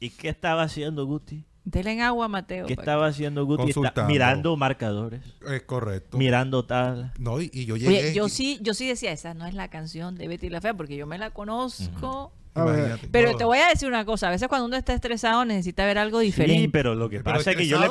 [0.00, 1.44] y ¿qué estaba haciendo Guti?
[1.66, 2.66] Dele en agua, Mateo.
[2.66, 3.70] ¿Qué estaba haciendo Guti?
[3.70, 6.16] Está mirando marcadores, Es correcto.
[6.16, 7.10] mirando tablas.
[7.18, 7.88] No, y, y yo llegué...
[7.88, 10.60] Oye, yo y- sí, yo sí decía, esa no es la canción de Betty la
[10.60, 12.32] Fea, porque yo me la conozco.
[12.54, 12.78] A ver.
[12.78, 13.08] imagínate.
[13.10, 13.36] Pero No.
[13.38, 16.20] te voy a decir una cosa, a veces cuando uno está estresado necesita ver algo
[16.20, 16.62] diferente.
[16.62, 17.88] Sí, pero lo que Pero pasa es que yo le,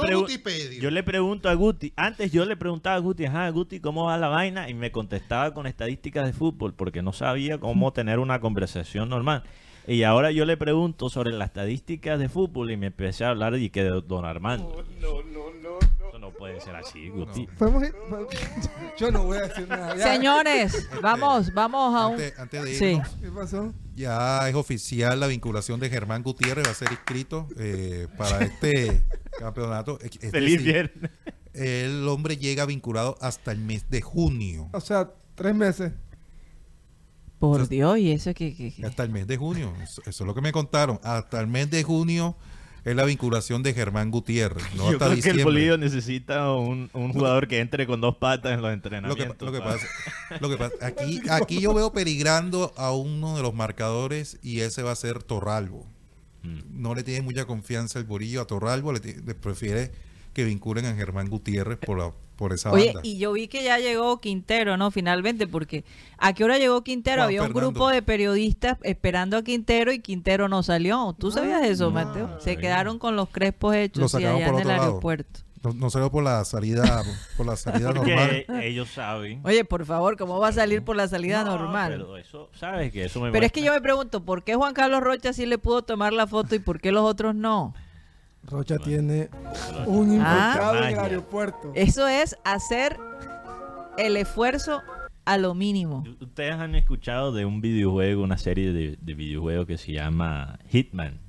[0.79, 4.17] yo le pregunto a Guti, antes yo le preguntaba a Guti, ajá, Guti, ¿cómo va
[4.17, 4.69] la vaina?
[4.69, 9.43] Y me contestaba con estadísticas de fútbol, porque no sabía cómo tener una conversación normal.
[9.87, 13.55] Y ahora yo le pregunto sobre las estadísticas de fútbol y me empecé a hablar
[13.55, 14.83] y que de Don Armando.
[14.99, 17.45] No, no, no, Eso no puede ser así, Guti.
[17.57, 17.93] Podemos ir-
[18.97, 19.95] Yo no voy a decir nada.
[19.95, 20.03] Ya.
[20.13, 22.13] Señores, vamos, vamos a un...
[22.13, 22.85] Antes, antes de Sí.
[22.93, 23.73] irnos, ¿Qué pasó?
[23.95, 29.03] ya es oficial la vinculación de Germán Gutiérrez, va a ser inscrito eh, para este
[29.39, 29.99] campeonato.
[30.31, 31.11] Feliz decir, viernes.
[31.53, 34.67] El hombre llega vinculado hasta el mes de junio.
[34.73, 35.93] O sea, tres meses.
[37.39, 38.55] Por Dios, y eso que...
[38.55, 39.73] que- que- Hasta el mes de junio.
[39.81, 40.99] Eso, eso es lo que me contaron.
[41.03, 42.35] Hasta el mes de junio
[42.85, 44.63] es la vinculación de Germán Gutiérrez.
[44.75, 48.17] No Yo hasta creo que el Bolillo necesita un, un jugador que entre con dos
[48.17, 49.41] patas en los Lo que, entrenamientos.
[49.45, 49.85] lo que pasa,
[50.39, 54.83] lo que pasa, aquí, aquí yo veo peligrando a uno de los marcadores y ese
[54.83, 55.85] va a ser Torralbo.
[56.43, 56.59] Mm.
[56.81, 59.91] No le tiene mucha confianza el Borillo a Torralbo, le, ti- le prefiere
[60.33, 63.01] que vinculen a Germán Gutiérrez por, la, por esa Oye, banda.
[63.03, 64.91] y yo vi que ya llegó Quintero, ¿no?
[64.91, 65.83] Finalmente, porque
[66.17, 67.17] ¿a qué hora llegó Quintero?
[67.17, 67.71] Juan Había un Fernando.
[67.71, 71.15] grupo de periodistas esperando a Quintero y Quintero no salió.
[71.17, 72.37] ¿Tú sabías eso, Mateo?
[72.39, 72.59] Se sabía.
[72.59, 74.81] quedaron con los crespos hechos sí, sacaron allá por en el lado.
[74.83, 75.39] aeropuerto.
[75.63, 77.01] No, no salió por la salida,
[77.37, 78.45] por la salida normal.
[78.61, 79.41] Ellos saben.
[79.43, 81.91] Oye, por favor, ¿cómo va a salir por la salida No, normal?
[81.93, 82.91] Pero eso, ¿sabes?
[82.91, 85.47] Que eso me Pero es que yo me pregunto, ¿por qué Juan Carlos Rocha sí
[85.47, 87.73] le pudo tomar la foto y por qué los otros no?
[88.45, 89.29] Rocha tiene
[89.87, 90.51] un Ah.
[90.53, 91.71] infiltrado en el aeropuerto.
[91.75, 92.97] Eso es hacer
[93.97, 94.81] el esfuerzo
[95.25, 96.03] a lo mínimo.
[96.21, 101.19] Ustedes han escuchado de un videojuego, una serie de, de videojuegos que se llama Hitman.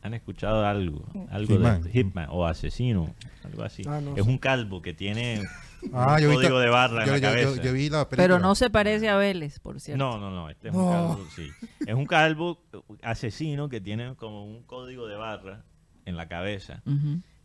[0.00, 1.04] ¿Han escuchado algo?
[1.30, 1.82] Algo Hitman.
[1.82, 3.82] de Hitman o Asesino, algo así.
[3.86, 5.42] Ah, no es un calvo que tiene
[5.92, 7.62] Ah, un yo vi, código de barra yo, en la yo- cabeza.
[7.62, 8.16] yo vi la película.
[8.16, 10.02] Pero no se parece a Vélez, por cierto.
[10.02, 10.84] No, no, no, este es No.
[10.86, 11.50] un calvo, sí.
[11.86, 12.58] Es un calvo
[13.02, 15.64] asesino que tiene como un código de barra
[16.08, 16.82] en la cabeza,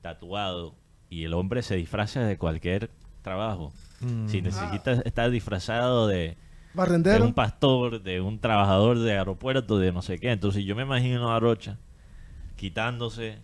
[0.02, 0.76] tatuado,
[1.10, 2.89] y el hombre se disfraza de cualquier
[3.21, 3.71] trabajo.
[4.02, 4.28] Mm.
[4.28, 6.36] Si necesita estar disfrazado de,
[6.73, 10.32] de un pastor, de un trabajador de aeropuerto, de no sé qué.
[10.32, 11.78] Entonces yo me imagino a Rocha
[12.56, 13.39] quitándose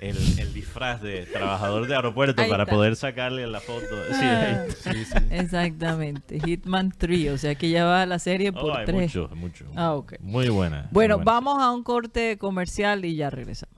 [0.00, 2.74] el, el disfraz de trabajador de aeropuerto Ahí para está.
[2.74, 3.86] poder sacarle la foto.
[4.10, 4.64] Sí, Ah.
[4.68, 5.14] Sí, sí.
[5.30, 6.40] Exactamente.
[6.40, 8.96] Hitman 3, o sea que ya va la serie Oh, por hay 3.
[9.02, 9.64] mucho, mucho.
[9.76, 9.98] Ah.
[10.20, 10.88] Muy buena.
[10.90, 11.32] Bueno, muy buena.
[11.40, 13.74] vamos a un corte comercial y ya regresamos.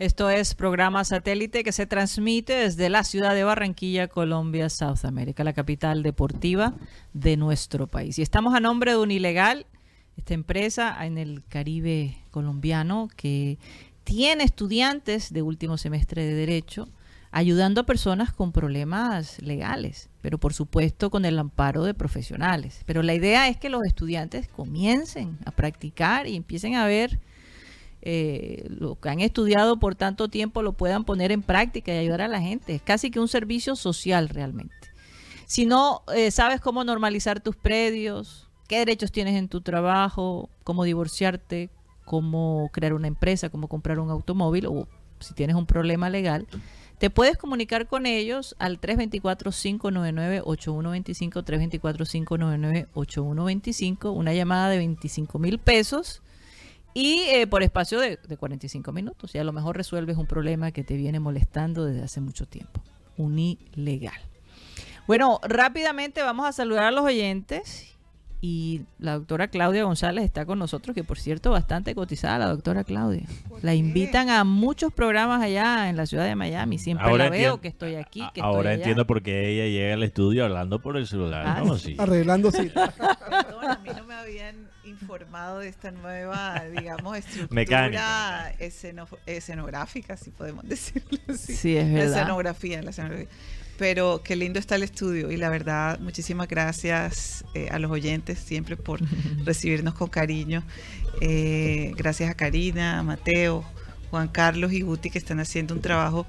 [0.00, 5.44] Esto es programa satélite que se transmite desde la ciudad de Barranquilla, Colombia, South America,
[5.44, 6.72] la capital deportiva
[7.12, 8.18] de nuestro país.
[8.18, 9.66] Y estamos a nombre de Unilegal,
[10.16, 13.58] esta empresa en el Caribe colombiano que
[14.02, 16.88] tiene estudiantes de último semestre de Derecho
[17.30, 22.84] ayudando a personas con problemas legales, pero por supuesto con el amparo de profesionales.
[22.86, 27.20] Pero la idea es que los estudiantes comiencen a practicar y empiecen a ver
[28.02, 32.22] eh, lo que han estudiado por tanto tiempo lo puedan poner en práctica y ayudar
[32.22, 32.74] a la gente.
[32.74, 34.74] Es casi que un servicio social realmente.
[35.46, 40.84] Si no eh, sabes cómo normalizar tus predios, qué derechos tienes en tu trabajo, cómo
[40.84, 41.68] divorciarte,
[42.04, 46.46] cómo crear una empresa, cómo comprar un automóvil o si tienes un problema legal,
[46.98, 51.44] te puedes comunicar con ellos al 324-599-8125,
[52.94, 56.22] 324-599-8125, una llamada de 25 mil pesos
[56.94, 59.34] y eh, por espacio de, de 45 minutos.
[59.34, 62.82] Y a lo mejor resuelves un problema que te viene molestando desde hace mucho tiempo.
[63.16, 64.14] Unilegal.
[65.06, 67.86] Bueno, rápidamente vamos a saludar a los oyentes.
[68.42, 72.84] Y la doctora Claudia González está con nosotros, que por cierto, bastante cotizada la doctora
[72.84, 73.26] Claudia.
[73.60, 76.78] La invitan a muchos programas allá en la ciudad de Miami.
[76.78, 78.22] Siempre Ahora la veo que estoy aquí.
[78.32, 78.74] Que Ahora estoy allá.
[78.76, 81.44] entiendo por qué ella llega al estudio hablando por el celular.
[81.46, 81.76] Ah, ¿no?
[81.76, 81.96] Sí.
[81.98, 82.94] Arreglando citas.
[82.94, 88.52] Perdón, a mí no me habían informado de esta nueva, digamos, estructura Mecánica.
[88.58, 91.54] esceno- escenográfica, si podemos decirlo así.
[91.56, 92.16] Sí, es La verdad.
[92.18, 93.28] escenografía, la escenografía.
[93.78, 98.38] Pero qué lindo está el estudio y la verdad, muchísimas gracias eh, a los oyentes
[98.38, 99.00] siempre por
[99.46, 100.62] recibirnos con cariño.
[101.22, 103.64] Eh, gracias a Karina, a Mateo,
[104.10, 106.26] Juan Carlos y Guti que están haciendo un trabajo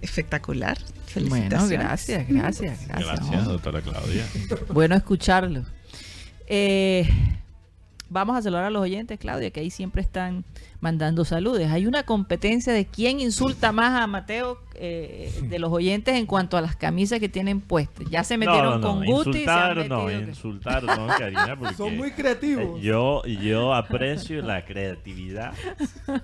[0.00, 0.78] espectacular.
[0.78, 1.70] Bueno, Felicitaciones.
[1.70, 3.06] gracias, gracias, gracias.
[3.06, 3.52] Gracias, hombre.
[3.52, 4.26] doctora Claudia.
[4.72, 5.64] Bueno escucharlo.
[6.46, 7.08] Eh,
[8.08, 10.44] vamos a saludar a los oyentes, Claudia, que ahí siempre están
[10.80, 11.60] mandando saludos.
[11.70, 16.56] Hay una competencia de quién insulta más a Mateo eh, de los oyentes en cuanto
[16.56, 18.06] a las camisas que tienen puestas.
[18.10, 19.44] Ya se metieron con Guti.
[19.44, 22.80] se han no, metido que- insultar, no, Karina, porque Son muy creativos.
[22.80, 25.52] yo, yo aprecio la creatividad,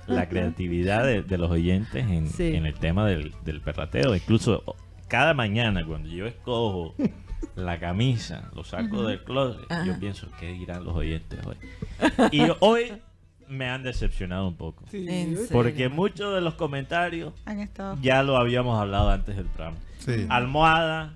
[0.06, 2.54] la creatividad de, de los oyentes en, Sí.
[2.54, 4.14] en el tema del, del perrateo.
[4.14, 4.62] Incluso
[5.08, 6.94] cada mañana cuando yo escojo
[7.56, 11.56] la camisa, lo saco del closet, yo pienso, ¿qué dirán los oyentes hoy?
[12.30, 12.92] Y hoy
[13.48, 14.84] me han decepcionado un poco.
[15.50, 19.76] Porque muchos de los comentarios Han estado ya lo habíamos hablado antes del programa.
[19.98, 20.26] Sí.
[20.28, 21.14] Almohada,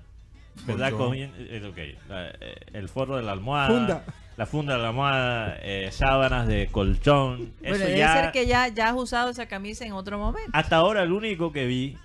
[0.65, 0.91] ¿verdad?
[0.91, 3.67] Eh, ok, la- eh, el forro de la almohada.
[3.69, 4.03] Funda.
[4.37, 7.53] La funda de la almohada, eh, sábanas de colchón.
[7.59, 10.51] Bueno, Eso debe ya, ser que ya, ya has usado esa camisa en otro momento.
[10.53, 11.97] Hasta ahora el único que vi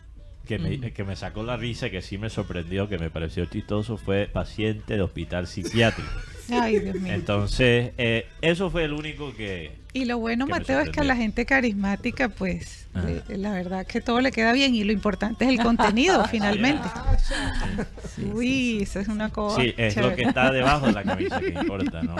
[0.46, 0.92] que me, Mm.
[0.92, 4.94] que me sacó la risa, que sí me sorprendió, que me pareció chistoso, fue paciente
[4.94, 6.10] de hospital psiquiátrico.
[6.50, 7.12] Ay, Dios mío.
[7.12, 9.80] Entonces, eh, eso fue el único que...
[9.94, 13.06] Y lo bueno, que Mateo, es que a la gente carismática, pues, Ajá.
[13.28, 16.88] le- la verdad que todo le queda bien y lo importante es el contenido, finalmente.
[18.32, 19.60] Uy, esa es una cosa.
[19.60, 22.16] Sí, es lo que está debajo de la camisa que importa, ¿no?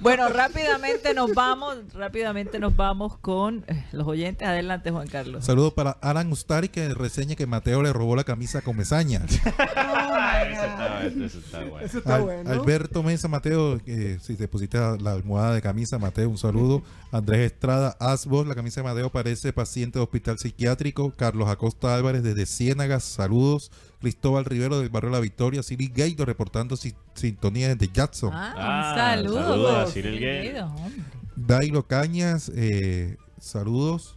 [0.00, 4.46] Bueno, rápidamente nos vamos, rápidamente nos vamos con eh, los oyentes.
[4.48, 5.44] Adelante, Juan Carlos.
[5.44, 9.20] Saludos para Alan Ustari que reseña que Mateo le robó la camisa con mesaña.
[9.28, 11.86] Eso está, eso está bueno.
[11.86, 12.50] Eso está Al- bueno.
[12.98, 16.82] Alberto Mesa, Mateo, eh, si te pusiste la almohada de camisa, Mateo, un saludo.
[17.12, 21.12] Andrés Estrada, Asbos, la camisa de Mateo parece paciente de hospital psiquiátrico.
[21.16, 23.70] Carlos Acosta Álvarez desde Ciénagas, saludos.
[24.00, 25.62] Cristóbal Rivero del barrio La Victoria.
[25.62, 28.32] Siri Gaito reportando si- sintonía desde Jackson.
[28.34, 29.42] Ah, Ah, un saludo.
[29.48, 31.02] saludos a Cyril hombre.
[31.36, 34.16] Dailo Cañas, eh, saludos.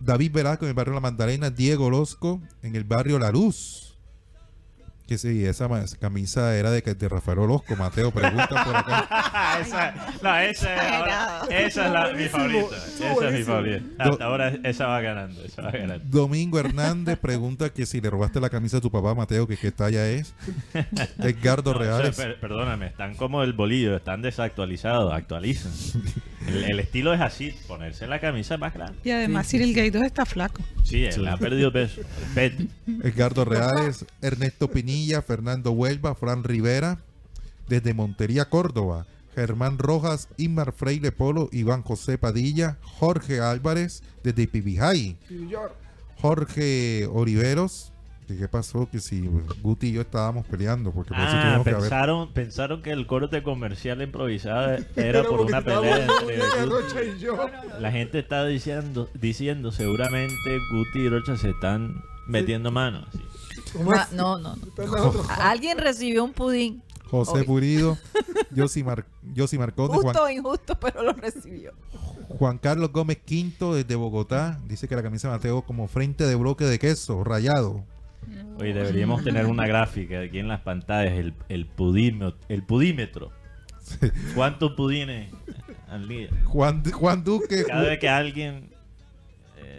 [0.00, 3.87] David Velasco en el barrio La Magdalena, Diego Orozco en el barrio La Luz.
[5.08, 5.68] Que sí, esa,
[5.98, 9.58] camisa era de, de Rafael Orozco, Mateo, pregunta por acá.
[9.62, 12.76] esa, no, esa, es ahora- esa es la, mi favorita.
[12.76, 13.84] Esa es mi favorita.
[13.98, 15.42] Hasta ahora esa va ganando.
[15.42, 16.04] Esa va ganando.
[16.10, 19.72] Domingo Hernández pregunta que si le robaste la camisa a tu papá, Mateo, que qué
[19.72, 20.34] talla es.
[21.18, 22.10] Edgardo No, Reales.
[22.10, 25.72] eso, per- perdóname, están como el bolillo, están desactualizados, actualizan.
[26.46, 28.98] El, el estilo es así, ponerse la camisa más grande.
[29.04, 30.62] Y además, Cyril Gaidos está flaco.
[30.84, 32.00] Sí, él ha perdido peso.
[33.02, 36.98] Edgardo Reales, Ernesto Pinilla, Fernando Huelva, Fran Rivera,
[37.68, 45.16] desde Montería, Córdoba, Germán Rojas, Inmar Freire Polo, Iván José Padilla, Jorge Álvarez, desde Pibijay.
[46.20, 47.92] Jorge Oliveros,
[48.26, 49.20] que qué pasó, que si
[49.62, 51.80] Guti y yo estábamos peleando, porque Ah, tuvimos que haber...
[51.82, 56.66] pensaron, pensaron que el corte comercial improvisado era por una pelea entre.
[56.66, 57.38] Rocha y yo.
[57.80, 63.06] La gente está diciendo, diciendo seguramente Guti y Rocha se están metiendo manos.
[63.12, 63.22] sí.
[63.72, 64.00] ¿Cómo es?
[64.00, 64.66] Ah, no, no, no.
[65.40, 66.82] Alguien recibió un pudín.
[67.10, 67.44] José Obvio.
[67.46, 67.98] Purido,
[68.50, 71.72] Yossi, Mar Yossi Juan, Justo o injusto, pero lo recibió.
[72.28, 76.34] Juan Carlos Gómez Quinto desde Bogotá dice que la camisa de Mateo como frente de
[76.34, 77.84] bloque de queso rayado.
[78.60, 83.32] Oye, deberíamos tener una gráfica aquí en las pantallas, el, el, pudímetro, el pudímetro.
[84.34, 85.32] ¿Cuántos pudines
[85.88, 86.28] al día?
[86.44, 87.64] Juan, Juan Duque.
[87.64, 88.68] Cada vez que alguien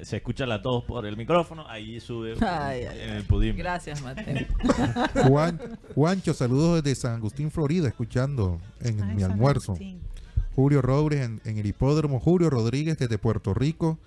[0.04, 3.64] se escucha la tos por el micrófono, ahí sube Ay, ay, en el pudímetro.
[3.64, 4.46] Gracias, Mateo.
[5.28, 5.60] Juan,
[5.96, 9.74] Juancho, saludos desde San Agustín, Florida, escuchando en Ay, mi San almuerzo.
[9.74, 10.02] Agustín.
[10.56, 13.98] Julio Robles en, en el hipódromo, Julio Rodríguez desde Puerto Rico,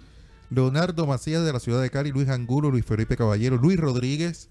[0.51, 4.51] Leonardo Macías de la ciudad de Cali, Luis Angulo, Luis Felipe Caballero, Luis Rodríguez,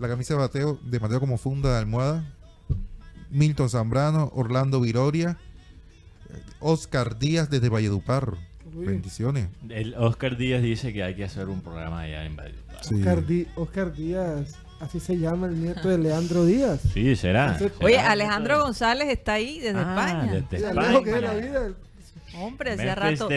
[0.00, 2.34] la camisa de Mateo, de Mateo como funda de almohada,
[3.30, 5.38] Milton Zambrano, Orlando Viroria,
[6.30, 8.34] eh, Oscar Díaz desde Valledupar.
[8.76, 8.86] Uy.
[8.86, 9.48] Bendiciones.
[9.68, 12.84] El Oscar Díaz dice que hay que hacer un programa allá en Valledupar.
[12.84, 12.94] Sí.
[12.96, 16.80] Oscar, Di- Oscar Díaz, así se llama el nieto de Leandro Díaz.
[16.92, 17.58] Sí, será.
[17.80, 17.98] Oye.
[17.98, 20.32] Aleandro González está ahí desde Ah, España.
[20.50, 21.02] desde España.
[21.02, 21.68] Que la vida.
[22.38, 23.28] Hombre, hacía Memphis rato.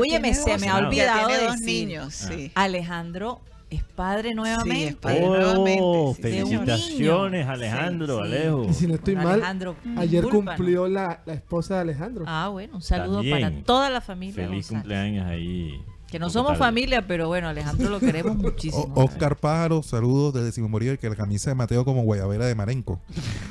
[0.00, 1.86] Oye, se me ha olvidado dos decir.
[1.88, 2.28] niños, Ah.
[2.34, 2.52] sí.
[2.54, 3.40] Alejandro
[3.70, 4.88] es padre nuevamente.
[4.88, 5.24] es padre.
[5.24, 8.22] Oh, nuevamente, sí, felicitaciones, Sí, Alejandro, sí.
[8.22, 8.64] Alejo.
[8.68, 10.56] Y si no estoy Bueno, mal, Alejandro, ayer discúlpanos.
[10.56, 12.24] cumplió la, la esposa de Alejandro.
[12.26, 13.40] Ah, bueno, un saludo También.
[13.40, 14.34] para toda la familia.
[14.46, 14.82] Feliz González.
[14.82, 15.80] cumpleaños ahí.
[16.10, 18.92] Que no somos familia, pero bueno, Alejandro lo queremos O- muchísimo.
[18.96, 22.98] Oscar Pájaro, saludos desde Simón Bolívar, que la camisa de Mateo como guayabera de Marenco.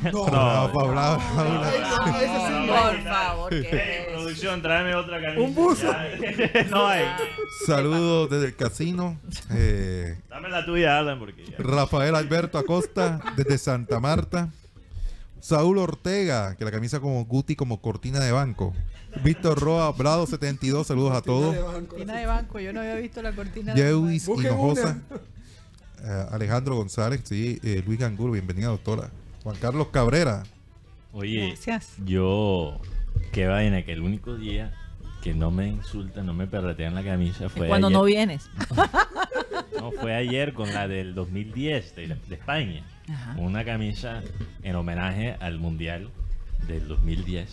[0.03, 0.72] No, sí no.
[2.68, 4.12] Por favor, ¿qué Hey, es eso?
[4.18, 5.41] producción, tráeme otra camisa.
[5.41, 5.88] Un buzo.
[6.70, 7.05] No hay.
[7.66, 9.20] Saludos desde el casino.
[9.51, 11.55] Eh, Dame la tuya, Alan, porque ya.
[11.60, 14.49] Rafael Alberto Acosta desde Santa Marta.
[15.40, 18.74] Saúl Ortega, que la camisa como Guti como cortina de banco.
[19.24, 21.56] Víctor Roa, Brado 72, saludos a todos.
[21.88, 25.00] Cortina de banco, yo no había visto la cortina Jewis Busquen Hinojosa.
[26.04, 29.10] Eh, Alejandro González, sí, eh, Luis Gangur, bienvenida doctora.
[29.44, 30.44] Juan Carlos Cabrera.
[31.14, 31.94] Oye, Gracias.
[32.06, 32.80] yo,
[33.32, 34.74] qué vaina, que el único día
[35.24, 37.98] que no me insultan, no me perretean la camisa fue cuando ayer.
[37.98, 38.50] no vienes.
[39.80, 42.84] No, fue ayer con la del 2010 de, de España.
[43.10, 43.36] Ajá.
[43.39, 44.22] Una camisa
[44.64, 46.10] en homenaje al Mundial
[46.68, 47.49] del 2010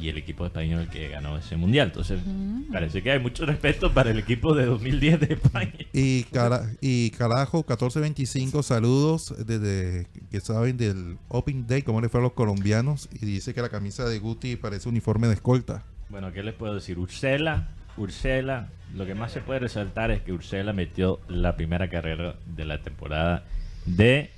[0.00, 1.88] y el equipo español que ganó ese Mundial.
[1.88, 2.72] Entonces, Mm.
[2.72, 5.72] parece que hay mucho respeto para el equipo de 2010 de España.
[5.92, 12.18] Y, Cara- y Carajo 1425, saludos desde que saben del Open Day, cómo le fue
[12.20, 13.08] a los colombianos.
[13.12, 15.84] Y dice que la camisa de Guti parece uniforme de escolta.
[16.10, 16.98] Bueno, ¿qué les puedo decir?
[16.98, 22.34] Ursela, Ursela, lo que más se puede resaltar es que Ursela metió la primera carrera
[22.56, 23.44] de la temporada
[23.86, 24.30] de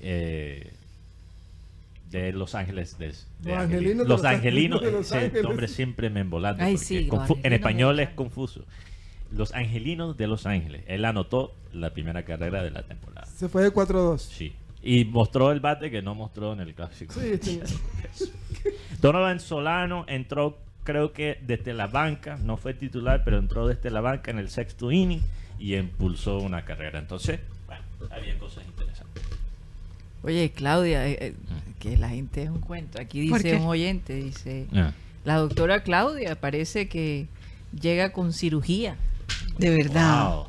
[0.00, 0.72] eh,
[2.10, 3.14] de Los Ángeles de, de
[3.50, 6.62] Los Angeli- Angelinos de Los Los Angelinos, Angelinos de Los ese nombre siempre me embolando
[6.62, 7.08] Ay, sí,
[7.42, 8.64] en español es confuso.
[9.32, 10.84] Los Angelinos de Los Ángeles.
[10.86, 13.26] Él anotó la primera carrera de la temporada.
[13.26, 14.18] Se fue de 4-2.
[14.18, 14.54] Sí.
[14.82, 17.12] Y mostró el bate que no mostró en el clásico.
[17.12, 17.60] Sí, este-
[19.00, 24.00] Donovan Solano entró, creo que desde la banca, no fue titular, pero entró desde la
[24.00, 25.20] banca en el sexto inning
[25.58, 26.98] y impulsó una carrera.
[27.00, 29.05] Entonces, bueno, había cosas interesantes.
[30.26, 31.34] Oye, Claudia, eh, eh,
[31.78, 33.00] que la gente es un cuento.
[33.00, 34.92] Aquí ¿Por dice un oyente, dice, Ah.
[35.24, 37.28] la doctora Claudia parece que
[37.80, 38.96] llega con cirugía.
[39.58, 40.34] De verdad.
[40.34, 40.46] Wow.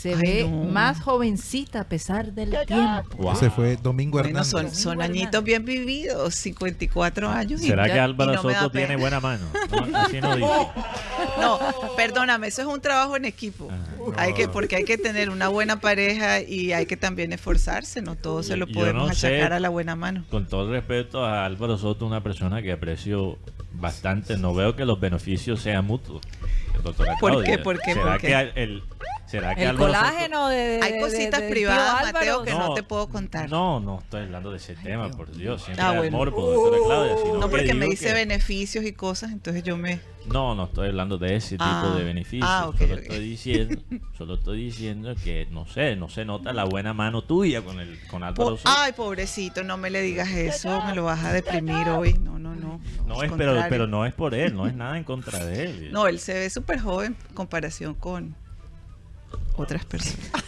[0.00, 0.64] Se Ay, ve no.
[0.70, 3.16] más jovencita a pesar del tiempo.
[3.18, 3.32] Wow.
[3.32, 4.50] Ese fue Domingo Bueno, Hernández.
[4.50, 7.60] son, son añitos bien vividos, 54 años.
[7.62, 9.44] y ¿Será ya- que y Álvaro no Soto tiene buena mano?
[9.70, 10.48] No, así no dice.
[11.38, 11.58] No,
[11.96, 13.68] perdóname, eso es un trabajo en equipo.
[13.70, 14.22] Ajá.
[14.22, 18.16] Hay que, porque hay que tener una buena pareja y hay que también esforzarse, no
[18.16, 19.26] todo se lo podemos no sé.
[19.36, 20.24] achacar a la buena mano.
[20.30, 23.38] Con todo el respeto a Álvaro Soto, una persona que aprecio
[23.74, 26.22] bastante, no veo que los beneficios sean mutuos.
[26.82, 27.56] Doctora ¿Por Claudia.
[27.56, 27.62] qué?
[27.62, 27.92] ¿Por qué?
[27.94, 28.26] ¿Será ¿Por qué?
[28.28, 28.82] que el,
[29.26, 32.74] será que El colágeno de, de- Hay de- cositas de- del privadas, Mateo, que no
[32.74, 33.50] te puedo contar.
[33.50, 35.62] No, no estoy hablando de ese tema, Dios por Dios.
[35.62, 36.16] Siempre Ah, bueno.
[36.16, 37.16] morbo, doctora Claudia.
[37.22, 40.00] sino No, que porque me dice que- beneficios y cosas, entonces yo me...
[40.26, 41.94] No, no estoy hablando de ese tipo Ah.
[41.96, 42.48] de beneficios.
[42.48, 43.00] Ah, ok, solo ok.
[43.00, 43.82] estoy diciendo,
[44.18, 47.98] solo estoy diciendo que no sé, no se nota la buena mano tuya con el
[48.08, 48.62] con Álvaro Po-.
[48.64, 52.14] Ay, pobrecito, no me le digas eso, me lo vas a deprimir hoy.
[52.20, 52.80] No, no, no.
[53.06, 55.88] no es, pero, pero no es por él, no es nada en contra de él.
[55.90, 58.34] No, él se ve súper joven en comparación con
[59.56, 60.30] otras personas.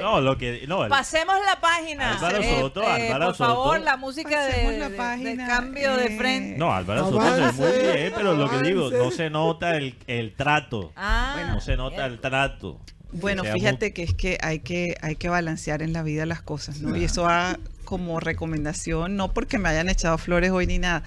[0.00, 2.14] No, lo que no, el- Pasemos la página.
[2.14, 3.84] Álvaro Soto, Álvaro por favor, Soto.
[3.84, 6.16] la música de, la de- página, de cambio de eh.
[6.18, 6.58] frente.
[6.58, 9.16] no, Álvaro Soto Avance, es muy bien, pero lo que digo, no avance.
[9.16, 10.92] se nota el, el trato.
[10.96, 12.80] Ah, no se nota el trato.
[13.12, 16.80] Bueno, fíjate que es que hay que hay que balancear en la vida las cosas,
[16.80, 16.96] ¿no?
[16.96, 21.02] Y eso va como recomendación, no porque me hayan echado flores hoy ni nada,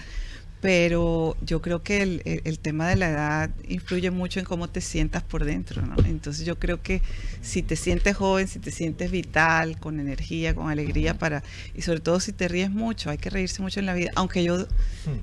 [0.66, 5.22] pero yo creo que el, tema de la edad influye mucho en cómo te sientas
[5.22, 5.95] por dentro, ¿no?
[6.05, 7.03] Entonces yo creo que
[7.43, 11.43] si te sientes joven, si te sientes vital, con energía, con alegría para
[11.76, 14.43] y sobre todo si te ríes mucho, hay que reírse mucho en la vida, aunque
[14.43, 14.66] yo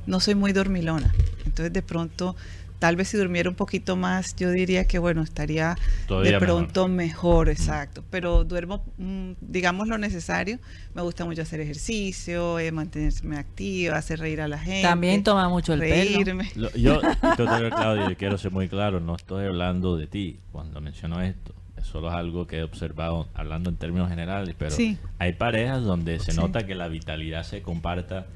[0.07, 1.13] no soy muy dormilona,
[1.45, 2.37] entonces de pronto
[2.83, 5.77] tal vez si durmiera un poquito más, yo diría que bueno, estaría
[6.09, 7.49] Todavía de pronto mejor.
[7.49, 8.03] exacto.
[8.11, 10.59] Pero duermo, mm, digamos, lo necesario.
[10.93, 14.83] Me gusta mucho hacer ejercicio, eh, mantenerme activa, hacer reír a la gente.
[14.83, 15.95] También toma mucho el pelo.
[15.95, 16.51] reírme.
[16.57, 17.01] Lo- Yo,
[17.37, 21.55] Claudio, quiero ser muy claro, no estoy hablando de ti cuando menciono esto.
[21.83, 24.99] Solo es algo que he observado hablando en términos generales, pero Sí.
[25.21, 26.37] hay parejas donde se Sí.
[26.37, 28.27] nota que la vitalidad se comparta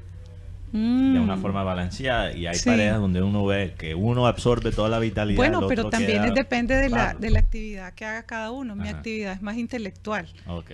[0.71, 1.21] de Mm.
[1.23, 2.69] una forma balanceada y hay Sí.
[2.69, 5.37] parejas donde uno ve que uno absorbe toda la vitalidad.
[5.37, 8.75] Bueno, pero también queda depende de la, de la actividad que haga cada uno.
[8.75, 8.97] Mi Ajá.
[8.97, 10.27] actividad es más intelectual.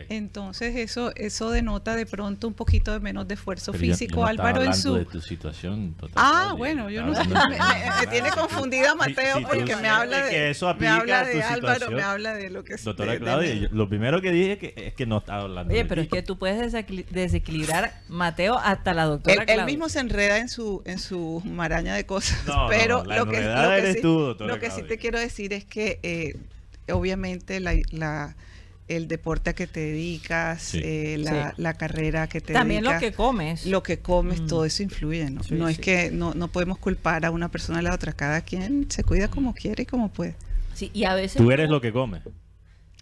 [0.10, 3.98] Entonces eso eso denota de pronto un poquito de menos de esfuerzo Pero yo- yo
[3.98, 4.22] físico.
[4.22, 5.96] no Álvaro en su de tu situación.
[6.00, 7.20] doctor Ah, bueno, yo no Me,
[7.50, 11.44] me- me tiene confundida Mateo si porque me habla de que eso me habla de
[11.44, 11.94] Álvaro, situación.
[11.96, 14.74] me habla de lo que es Doctora de- Claudia, yo- lo primero que dije que,
[14.76, 18.58] es que no estaba hablando Oye, de pero es que tú puedes desequili- desequilibrar Mateo
[18.58, 19.66] hasta la doctora Claudia.
[19.66, 23.42] mismo se enreda en su en su maraña de cosas, No, pero no, lo que,
[23.42, 24.88] lo que sí, tú, doctora lo que sí Claudia.
[24.90, 26.36] te quiero decir es que eh,
[26.92, 28.36] obviamente la, la-
[28.90, 30.82] el deporte a que te dedicas, Sí.
[30.84, 31.62] eh, la, Sí.
[31.62, 33.66] la carrera que te También lo dedicas, que comes.
[33.66, 34.48] lo que comes, Mm.
[34.48, 35.42] todo eso influye, ¿no?
[35.42, 38.42] Sí, no es que no, no podemos culpar a una persona a la otra, cada
[38.42, 40.36] quien se cuida como quiere y como puede.
[40.74, 42.24] Sí, y a veces Tú eres lo que comes.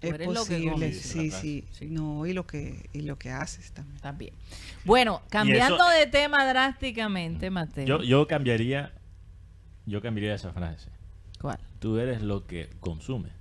[0.01, 1.85] Tú Es eres lo que posible, sí, Sí, sí, sí.
[1.91, 3.99] no, y lo que y lo que haces también.
[4.01, 4.33] también.
[4.83, 7.85] Bueno, cambiando eso- de tema drásticamente, Mateo.
[7.85, 8.91] Yo, yo cambiaría,
[9.85, 10.89] yo cambiaría esa frase.
[11.39, 11.59] ¿Cuál?
[11.79, 13.31] Tú eres lo que consumes.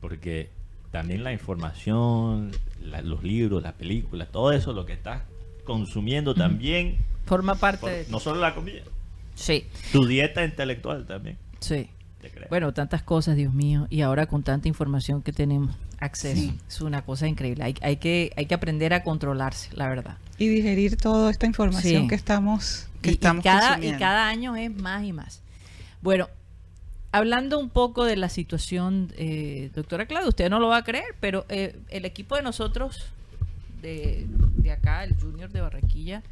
[0.00, 0.50] Porque
[0.90, 2.50] también la información,
[2.82, 5.22] la- los libros, las películas, todo eso, lo que estás
[5.64, 8.06] consumiendo también, Forma parte por- de...
[8.10, 8.82] no solo la comida,
[9.34, 11.38] Sí, tu dieta intelectual también.
[11.60, 11.88] sí.
[12.50, 16.58] Bueno, tantas cosas, Dios mío, y ahora con tanta información que tenemos acceso, Sí.
[16.68, 17.62] es una cosa increíble.
[17.64, 20.16] Hay, hay que, hay que aprender a controlarse, la verdad.
[20.38, 22.08] Y digerir toda esta información Sí.
[22.08, 23.98] que estamos que Y- y, estamos cada, y consumiendo.
[24.00, 25.42] cada año es más y más.
[26.02, 26.28] Bueno,
[27.12, 31.14] hablando un poco de la situación, eh, doctora Claudia, usted no lo va a creer,
[31.20, 32.96] pero eh, el equipo de nosotros,
[33.82, 36.22] de, de acá, el Junior de Barranquilla,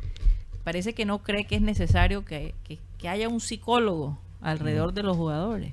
[0.65, 5.03] parece que no cree que es necesario que, que- que haya un psicólogo alrededor de
[5.03, 5.73] los jugadores.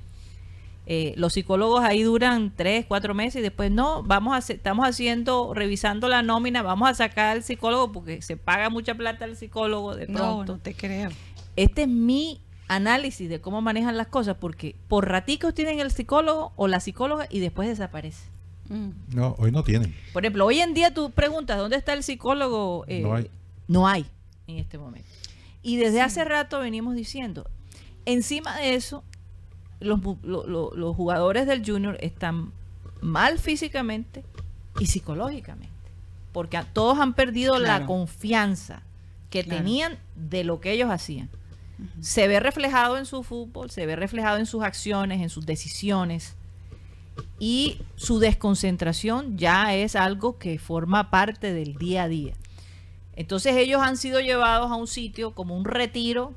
[0.86, 4.86] Eh, los psicólogos ahí duran tres, cuatro meses y después no, vamos a hacer- estamos
[4.86, 9.34] haciendo, revisando la nómina, vamos a sacar al psicólogo porque se paga mucha plata al
[9.36, 10.52] psicólogo de pronto.
[10.54, 11.10] no te creo.
[11.56, 16.52] Este es mi análisis de cómo manejan las cosas, porque por raticos tienen el psicólogo
[16.56, 18.28] o la psicóloga y después desaparece.
[18.68, 18.88] Mm.
[19.14, 19.94] No, hoy no tienen.
[20.12, 22.84] Por ejemplo, hoy en día tú preguntas, ¿dónde está el psicólogo?
[22.88, 23.30] Eh, No hay.
[23.68, 24.04] No hay
[24.46, 25.08] en este momento.
[25.62, 27.46] Y desde hace rato venimos diciendo,
[28.06, 29.02] encima de eso,
[29.80, 32.52] los, mu- lo- lo- los jugadores del junior están
[33.00, 34.24] mal físicamente
[34.80, 35.72] y psicológicamente,
[36.32, 38.82] porque a- todos han perdido la confianza
[39.30, 39.58] que Claro.
[39.58, 41.28] tenían de lo que ellos hacían.
[42.00, 46.36] Se ve reflejado en su fútbol, se ve reflejado en sus acciones, en sus decisiones.
[47.38, 52.34] Y su desconcentración ya es algo que forma parte del día a día.
[53.16, 56.32] Entonces ellos han sido llevados a un sitio como un retiro,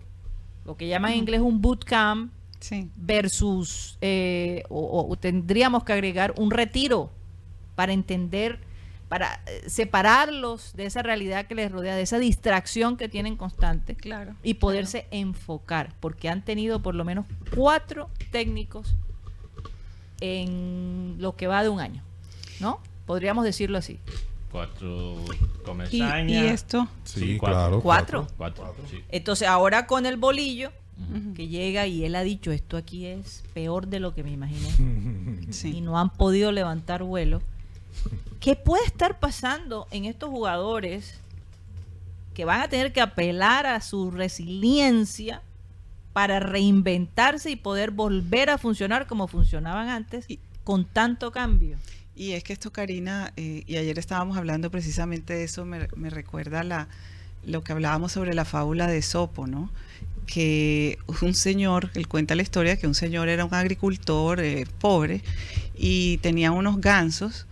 [0.68, 2.90] lo que llaman en inglés un bootcamp, Sí.
[2.96, 7.10] versus, eh, o, o tendríamos que agregar un retiro
[7.76, 8.60] para entender,
[9.10, 13.96] para eh, separarlos de esa realidad que les rodea, de esa distracción que tienen constante
[13.96, 14.34] Claro.
[14.44, 18.96] y poderse enfocar, porque han tenido por lo menos cuatro técnicos
[20.20, 22.02] en lo que va de un año,
[22.60, 22.80] ¿no?
[23.06, 24.00] Podríamos decirlo así.
[24.58, 26.30] Cuatro Y, comesañas.
[26.30, 27.82] y esto, Sí, cuatro.
[27.82, 27.82] claro.
[27.82, 28.28] Cuatro.
[28.38, 29.00] Cuatro, sí.
[29.10, 30.72] Entonces ahora con el bolillo
[31.36, 34.68] que llega y él ha dicho esto aquí es peor de lo que me imaginé
[35.50, 35.82] y sí.
[35.82, 37.42] no han podido levantar vuelo.
[38.40, 41.20] ¿Qué puede estar pasando en estos jugadores
[42.34, 45.42] que van a tener que apelar a su resiliencia
[46.14, 51.78] para reinventarse y poder volver a funcionar como funcionaban antes Y- con tanto cambio?
[52.18, 56.64] Y es que esto, Karina, eh, y ayer estábamos hablando precisamente de eso, me, recuerda
[56.64, 56.88] la,
[57.46, 59.70] lo que hablábamos sobre la fábula de Sopo, ¿no?
[60.26, 65.22] Que un señor, él cuenta la historia, que un señor era un agricultor eh, pobre
[65.78, 67.46] y tenía unos gansos,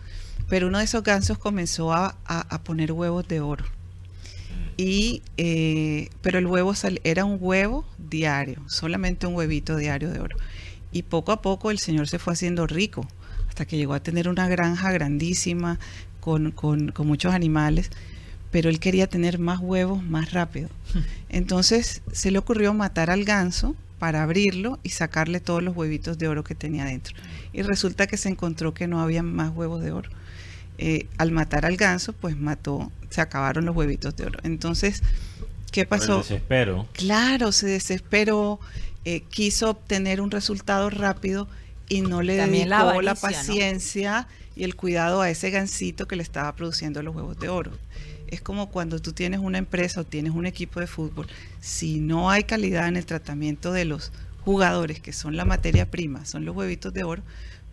[0.50, 2.18] pero uno de esos gansos comenzó a
[2.64, 3.66] poner huevos de oro.
[4.78, 10.20] Y, eh, pero el huevo sal- era un huevo diario, solamente un huevito diario de
[10.20, 10.38] oro.
[10.92, 13.08] Y poco a poco el señor se fue haciendo rico,
[13.56, 15.80] hasta que llegó a tener una granja grandísima
[16.20, 17.90] con, con- con muchos animales,
[18.52, 20.68] pero él quería tener más huevos más rápido.
[21.30, 26.28] Entonces se le ocurrió matar al ganso para abrirlo y sacarle todos los huevitos de
[26.28, 27.16] oro que tenía dentro.
[27.54, 30.10] Y resulta que se encontró que no había más huevos de oro.
[30.78, 34.40] Eh, al matar al ganso, pues mató, se acabaron los huevitos de oro.
[34.44, 35.02] Entonces,
[35.72, 36.18] ¿Qué pasó?
[36.18, 36.88] desespero.
[36.92, 38.60] Claro, se desesperó,
[39.06, 41.48] eh, quiso obtener un resultado rápido
[41.90, 46.16] y no le También la dedicó la, paciencia y el cuidado a ese gansito que
[46.16, 47.72] le estaba produciendo los huevos de oro.
[48.28, 51.28] Es como cuando tú tienes una empresa o tienes un equipo de fútbol,
[51.60, 54.12] si no hay calidad en el tratamiento de los
[54.44, 57.22] jugadores, que son la materia prima, son los huevitos de oro,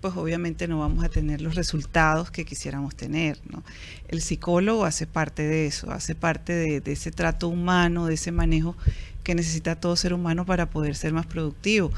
[0.00, 3.38] pues obviamente no vamos a tener los resultados que quisiéramos tener.
[3.48, 3.62] ¿no?
[4.08, 8.32] El psicólogo hace parte de eso, hace parte de, de ese trato humano, de ese
[8.32, 8.76] manejo
[9.22, 11.92] que necesita todo ser humano para poder ser más productivo.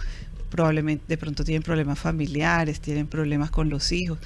[0.59, 4.21] Probablemente de pronto tienen problemas familiares, tienen problemas con los hijos.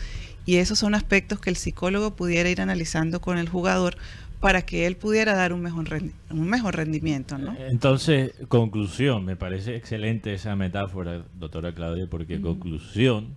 [0.45, 3.97] Y esos son aspectos que el psicólogo pudiera ir analizando con el jugador
[4.39, 7.39] para que él pudiera dar un mejor, rendi- un mejor rendimiento.
[7.39, 7.57] ¿no?
[7.59, 13.35] Entonces, conclusión, me parece excelente esa metáfora, doctora Claudia, porque conclusión,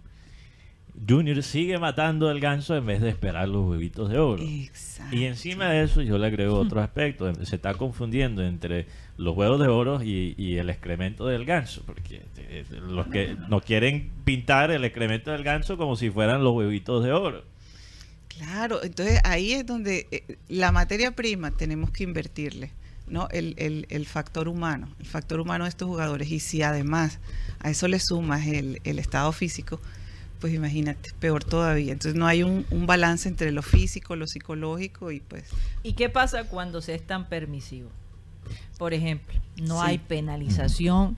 [1.08, 4.44] Junior sigue matando el ganso en vez de esperar los huevitos de oro.
[4.44, 5.16] Exacto.
[5.16, 8.86] Y encima de eso yo le agrego otro aspecto, se está confundiendo entre
[9.18, 13.64] los huevos de oro y, y el excremento del ganso, porque eh, los que nos
[13.64, 17.44] quieren pintar el excremento del ganso como si fueran los huevitos de oro.
[18.28, 22.72] Claro, entonces ahí es donde eh, la materia prima tenemos que invertirle,
[23.08, 23.28] ¿no?
[23.32, 26.32] El, el- el factor humano, el factor humano de estos jugadores.
[26.32, 27.20] Y si además
[27.60, 29.80] a eso le sumas el, el estado físico,
[30.42, 31.94] pues imagínate, peor todavía.
[31.94, 35.46] Entonces no hay un, un balance entre lo físico, lo psicológico y pues...
[35.84, 37.90] ¿Y qué pasa cuando se es tan permisivo?
[38.78, 39.86] Por ejemplo, no Sí.
[39.86, 41.16] hay penalización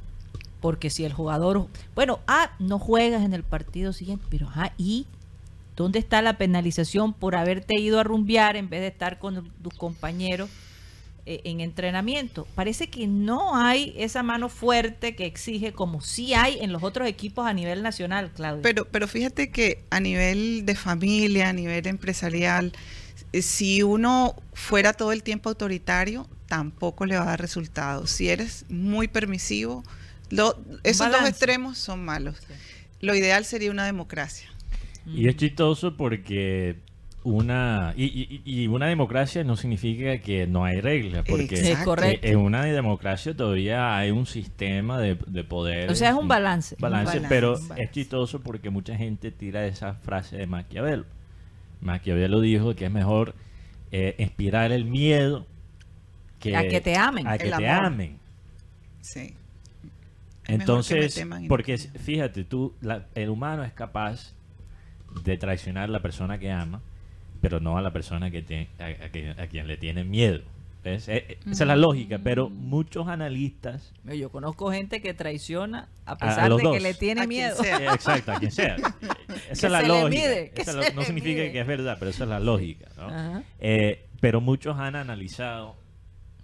[0.61, 5.07] porque si el jugador, bueno, ah, no juegas en el partido siguiente, pero ah, ¿y
[5.75, 9.73] dónde está la penalización por haberte ido a rumbear en vez de estar con tus
[9.73, 10.49] compañeros
[11.25, 12.47] en entrenamiento?
[12.55, 17.07] Parece que no hay esa mano fuerte que exige como sí hay en los otros
[17.07, 18.61] equipos a nivel nacional, Claudia.
[18.61, 22.73] Pero, pero fíjate que a nivel de familia, a nivel empresarial,
[23.31, 28.11] eh, si uno fuera todo el tiempo autoritario, tampoco le va a dar resultados.
[28.11, 29.83] Si eres muy permisivo,
[30.29, 32.35] lo- esos dos extremos son malos.
[32.47, 32.53] Sí.
[33.01, 34.49] Lo ideal sería una democracia.
[35.05, 36.77] Y es chistoso porque
[37.23, 42.27] una y, y- y una democracia no significa que no hay reglas, porque Es correcto.
[42.27, 45.89] eh, en una democracia todavía hay un sistema de, de poder.
[45.89, 46.75] O sea, es un balance.
[46.79, 47.83] balance, balance, pero un balance.
[47.83, 51.05] es chistoso porque mucha gente tira esa frase de Maquiavelo.
[51.81, 53.35] Maquiavelo dijo que es mejor
[53.91, 55.45] eh, inspirar el miedo
[56.39, 57.25] que A que te amen.
[57.27, 57.85] a que El te amor.
[57.85, 58.17] amen.
[59.01, 59.33] Sí.
[60.45, 64.33] Es Entonces, porque fíjate, tú, la- el humano es capaz
[65.23, 66.81] de traicionar a la persona que ama,
[67.43, 70.39] pero no a la persona que te- a, a que- a quien le tiene miedo.
[70.81, 71.07] ¿Ves?
[71.09, 76.11] Eh, eh, Esa es la lógica, pero muchos analistas, Yo conozco gente que traiciona a
[76.11, 77.61] A- a pesar de que le tiene miedo.
[77.63, 78.75] eh, exacto, a quien sea.
[79.49, 80.09] Esa Que es la se le lógica.
[80.09, 81.51] mide, que Esa es se la- le no significa mide.
[81.51, 82.87] que es verdad, pero esa es la lógica.
[83.59, 85.75] Eh, pero muchos han analizado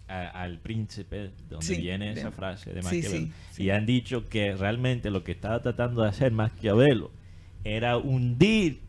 [0.07, 3.63] al príncipe, de donde Sí, viene esa frase de sí, Maquiavelo, sí, sí.
[3.63, 7.11] y han dicho que realmente lo que estaba tratando de hacer Maquiavelo
[7.63, 8.79] era hundir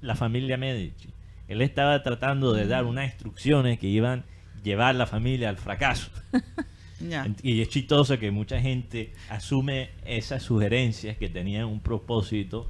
[0.00, 1.08] la familia Medici.
[1.48, 6.10] Él estaba tratando de dar unas instrucciones que iban a llevar la familia al fracaso.
[7.44, 12.66] Y es chistoso que mucha gente asume esas sugerencias que tenían un propósito,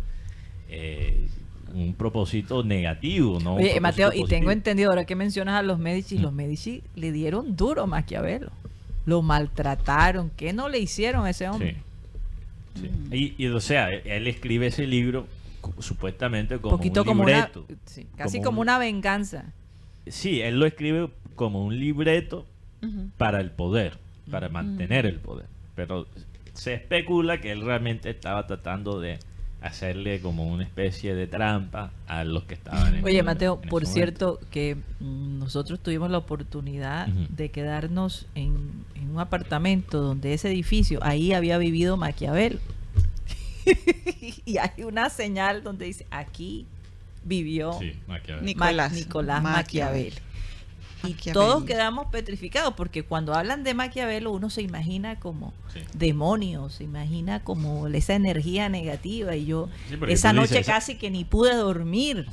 [0.69, 1.27] eh,
[1.73, 3.55] un propósito negativo, ¿no?
[3.55, 6.23] Oye, Mateo, y tengo entendido ahora que mencionas a los Medici, Mm.
[6.23, 8.51] los Medici le dieron duro a Maquiavelo.
[9.07, 10.31] Lo maltrataron.
[10.37, 11.77] ¿Qué no le hicieron a ese hombre?
[12.75, 12.91] Sí.
[13.11, 13.35] sí.
[13.39, 15.27] Y, y, o sea, él escribe ese libro
[15.79, 17.67] supuestamente Un como poquito un como una, libreto.
[17.87, 19.45] sí, casi Como como, un- una venganza.
[20.07, 22.47] Sí, él lo escribe como un libreto
[23.17, 23.99] para el poder,
[24.31, 25.47] para mantener el poder.
[25.75, 26.07] Pero
[26.55, 29.19] se especula que él realmente estaba tratando de
[29.61, 33.83] hacerle como una especie de trampa a los que estaban en Oye, Mateo, ese por
[33.83, 33.93] momento.
[33.93, 38.57] cierto, que mm, nosotros tuvimos la oportunidad de quedarnos en,
[38.95, 42.61] en un apartamento donde ese edificio, ahí había vivido Maquiavelo.
[44.45, 46.67] y hay una señal donde dice, aquí
[47.25, 47.93] vivió Sí,
[48.43, 49.43] Nicolás Nicolás.
[49.43, 50.17] Maquiavelo.
[51.05, 55.81] Y todos quedamos petrificados porque cuando hablan de Maquiavelo uno se imagina como Sí.
[55.95, 61.11] demonios, se imagina como esa energía negativa y yo Sí, esa noche dices, casi que
[61.11, 62.27] ni pude dormir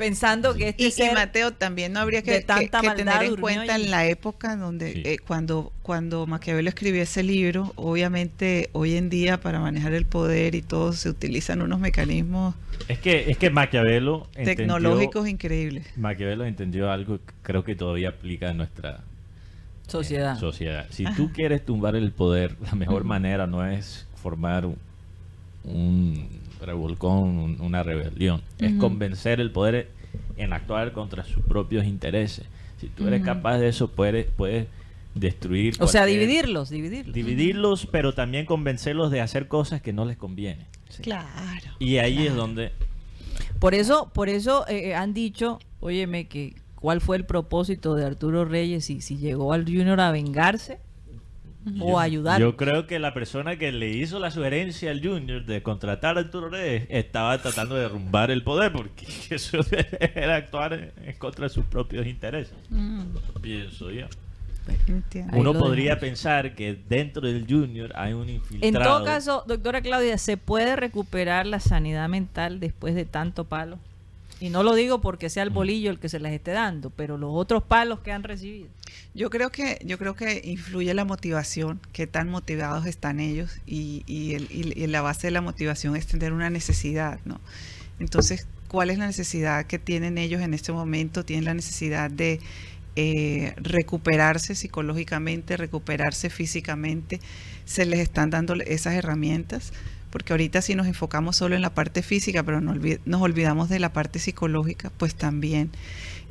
[0.00, 3.74] pensando que este Y, y ser Mateo, también no habría que, tanta tener en cuenta
[3.74, 3.84] allí.
[3.84, 5.02] en la época donde Sí.
[5.04, 10.54] eh, cuando, cuando Maquiavelo escribió ese libro, obviamente hoy en día para manejar el poder
[10.54, 12.54] y todo se utilizan unos mecanismos
[12.88, 15.86] Es que, es que Maquiavelo entendió- tecnológicos increíbles.
[15.96, 20.38] Maquiavelo entendió algo que creo que todavía aplica en nuestra eh, sociedad.
[20.38, 20.86] sociedad.
[20.90, 24.76] Si tú quieres tumbar el poder, la mejor manera no es formar un,
[25.64, 26.28] un
[26.64, 28.42] revolcón, un- una rebelión.
[28.58, 29.90] Es convencer el poder
[30.36, 32.46] en actuar contra sus propios intereses.
[32.80, 34.66] Si tú eres capaz de eso, puedes, puedes
[35.14, 35.74] destruir.
[35.80, 37.14] O sea, dividirlos, dividirlos.
[37.14, 40.66] Dividirlos, pero también convencerlos de hacer cosas que no les conviene.
[41.02, 41.26] Claro.
[41.78, 42.72] Y ahí es donde
[43.58, 48.44] Por eso, por eso eh, han dicho, óyeme, que cuál fue el propósito de Arturo
[48.44, 50.78] Reyes y si llegó al Junior a vengarse
[51.80, 52.40] o a ayudar.
[52.40, 56.20] Yo creo que la persona que le hizo la sugerencia al Junior de contratar a
[56.20, 59.60] Arturo Reyes estaba tratando de derrumbar el poder porque eso
[60.00, 62.54] era actuar en, en contra de sus propios intereses.
[63.40, 64.06] Pienso yo.
[64.86, 65.36] Entiendo.
[65.36, 66.00] Uno podría dejamos.
[66.00, 68.68] pensar que dentro del Junior hay un infiltrado.
[68.68, 73.78] En todo caso, doctora Claudia, ¿se puede recuperar la sanidad mental después de tanto palo?
[74.40, 77.18] Y no lo digo porque sea el bolillo el que se les esté dando, pero
[77.18, 78.68] los otros palos que han recibido.
[79.14, 84.02] Yo creo que yo creo que influye la motivación, qué tan motivados están ellos y,
[84.06, 87.38] y, el- y- y la base de la motivación es tener una necesidad, ¿no?
[87.98, 91.24] Entonces, ¿cuál es la necesidad que tienen ellos en este momento?
[91.24, 92.40] Tienen la necesidad de
[92.96, 97.20] eh, recuperarse psicológicamente, recuperarse físicamente.
[97.64, 99.72] Se les están dando esas herramientas,
[100.10, 103.68] porque ahorita si nos enfocamos solo en la parte física, pero no olvi- nos olvidamos
[103.68, 105.70] de la parte psicológica, pues también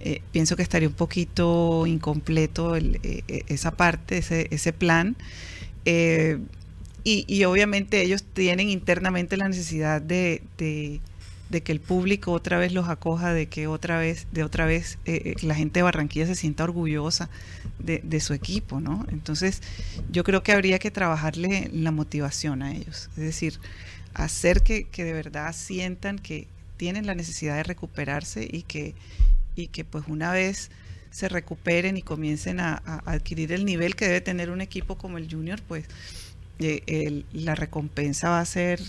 [0.01, 5.15] eh, pienso que estaría un poquito incompleto eh, eh, esa parte, ese, ese plan.
[5.86, 6.39] Eh,
[7.03, 10.99] y, y obviamente ellos tienen internamente la necesidad de, de-
[11.49, 14.99] de que el público otra vez los acoja, de que otra vez, de otra vez
[15.05, 17.27] eh, la gente de Barranquilla se sienta orgullosa
[17.80, 19.05] de, de su equipo, ¿no?
[19.11, 19.61] Entonces,
[20.11, 23.59] yo creo que habría que trabajarle la motivación a ellos, es decir,
[24.13, 28.95] hacer que, que de verdad sientan que tienen la necesidad de recuperarse y que,
[29.55, 30.71] y que pues una vez
[31.11, 32.75] se recuperen y comiencen a,
[33.05, 35.86] adquirir el nivel que debe tener un equipo como el Junior, pues
[36.59, 38.80] eh, la recompensa va a ser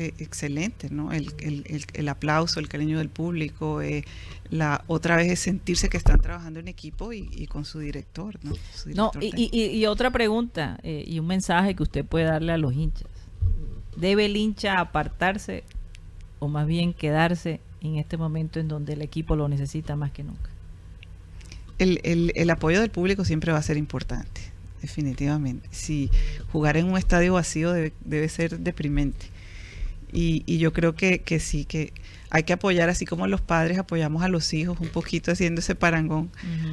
[0.00, 1.12] eh, excelente, ¿no?
[1.12, 4.04] El, el- el- el aplauso, el cariño del público, eh,
[4.50, 8.38] la otra vez es sentirse que están trabajando en equipo y, y con su director,
[8.42, 8.52] ¿no?
[8.74, 12.24] Su No, director y, y- y otra pregunta eh, y un mensaje que usted puede
[12.24, 13.08] darle a los hinchas.
[13.96, 15.62] ¿Debe el hincha apartarse
[16.38, 20.22] o más bien quedarse en este momento en donde el equipo lo necesita más que
[20.24, 20.50] nunca?
[21.78, 24.42] el, el- el apoyo del público siempre va a ser importante,
[24.82, 25.66] definitivamente.
[25.72, 26.10] Si
[26.52, 29.26] jugar en un estadio vacío debe, debe ser deprimente.
[30.12, 31.92] Y, y yo creo que, que sí, que
[32.30, 35.74] hay que apoyar, así como los padres apoyamos a los hijos un poquito haciendo ese
[35.74, 36.30] parangón.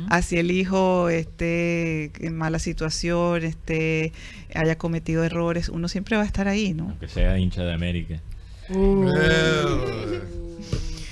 [0.10, 4.14] Así el hijo esté en mala situación, esté,
[4.54, 6.90] haya cometido errores, uno siempre va a estar ahí, ¿no?
[6.90, 8.22] Aunque sea hincha de América.
[8.70, 9.06] Uh,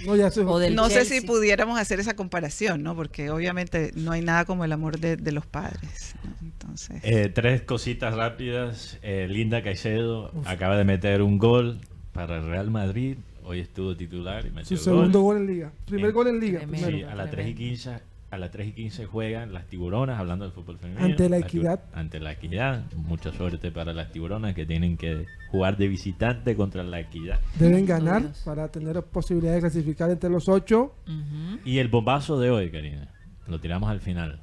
[0.05, 0.29] no, ya
[0.71, 2.95] No sé si pudiéramos hacer esa comparación, ¿no?
[2.95, 6.15] Porque obviamente no hay nada como el amor de, de los padres.
[6.23, 6.35] ¿no?
[6.41, 8.99] Entonces, Eh, tres cositas rápidas.
[9.01, 11.79] Eh, Linda Caicedo acaba de meter un gol
[12.15, 13.17] para el Real Madrid.
[13.43, 15.35] Hoy estuvo titular y su metió segundo gol.
[15.35, 15.71] gol en liga.
[15.85, 16.61] Primer gol en liga.
[16.61, 16.97] primero.
[16.97, 17.57] Sí, a las 3 y Tremendo.
[17.59, 17.99] 15
[18.31, 21.05] a las 3 y 15 juegan las tiburonas, hablando del fútbol femenino.
[21.05, 21.83] Ante la Equidad.
[21.93, 22.83] Ante la equidad.
[22.95, 27.39] Mucha suerte para las tiburonas que tienen que jugar de visitante contra la equidad.
[27.59, 30.95] Deben ganar para tener posibilidad de clasificar entre los ocho.
[31.07, 31.59] Ujú.
[31.65, 33.09] Y el bombazo de hoy, Karina,
[33.47, 34.39] lo tiramos al final.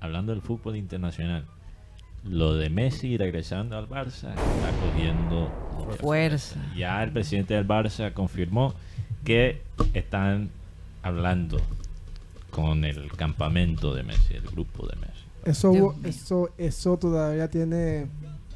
[0.00, 1.46] Hablando del fútbol internacional.
[2.28, 6.56] Lo de Messi regresando al Barça está cogiendo mucha Fuerza.
[6.76, 8.74] Ya el presidente del Barça confirmó
[9.24, 9.60] que
[9.92, 10.48] están
[11.02, 11.58] hablando
[12.50, 15.24] con el campamento de Messi, el grupo de Messi.
[15.44, 18.06] Eso, eso, eso todavía tiene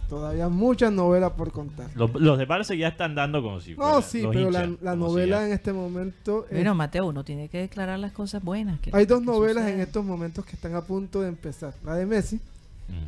[0.08, 1.90] todavía muchas novelas por contar.
[1.94, 4.82] Los, los de Barça ya están dando como si No, fueran sí, pero la, hinchas,
[4.82, 8.80] la novela en este momento es- Bueno, Mateo, uno tiene que declarar las cosas buenas.
[8.80, 11.94] que- hay dos que novelas en estos momentos que están a punto de empezar, la
[11.94, 12.40] de Messi.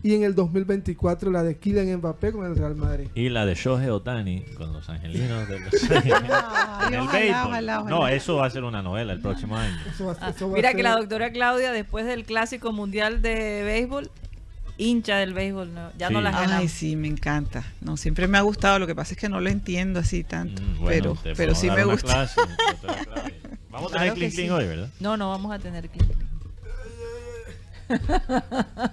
[0.02, 3.08] Y en el 2024 la de Kylian Mbappé con el Real Madrid.
[3.14, 5.74] Y la de Shohei Otani con los angelinos de Los.
[7.12, 7.32] Ay,
[7.88, 9.74] No, eso va a ser una novela el próximo año.
[9.92, 13.62] Eso va- eso va a mira que la doctora Claudia, después del clásico mundial de
[13.64, 14.10] béisbol,
[14.78, 16.70] hincha del béisbol, no- ya no las Ay, ganamos.
[16.72, 17.64] sí, me encanta.
[17.80, 18.78] No, siempre me ha gustado.
[18.78, 20.62] Lo que pasa es que no lo entiendo así tanto.
[20.62, 22.06] Mm, bueno, pero pero sí me gusta.
[22.06, 22.40] clase.
[23.70, 24.50] Vamos a tener Claro sí.
[24.50, 24.88] hoy, ¿verdad?
[24.98, 26.04] No, no vamos a tener clic.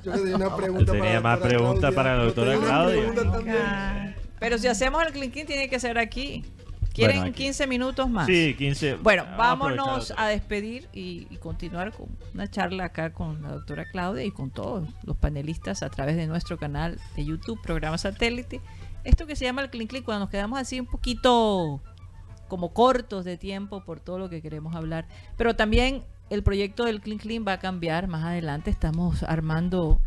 [0.03, 4.15] Yo le tenía una pregunta Tenía la más preguntas para la doctora Claudia.
[4.39, 6.43] Pero si hacemos el clin tiene que ser aquí.
[6.93, 7.43] ¿Quieren Bueno, aquí.
[7.43, 8.25] 15 minutos más?
[8.25, 8.95] Sí, 15.
[8.95, 13.85] Bueno, a vámonos a despedir y, y continuar con una charla acá con la doctora
[13.85, 18.61] Claudia y con todos los panelistas a través de nuestro canal de YouTube, programa satélite.
[19.03, 21.81] Esto que se llama el Clean Click, cuando nos quedamos así un poquito
[22.47, 25.07] como cortos de tiempo por todo lo que queremos hablar.
[25.37, 28.69] Pero también el proyecto del Clean Clean va a cambiar más adelante.
[28.69, 30.01] Estamos armando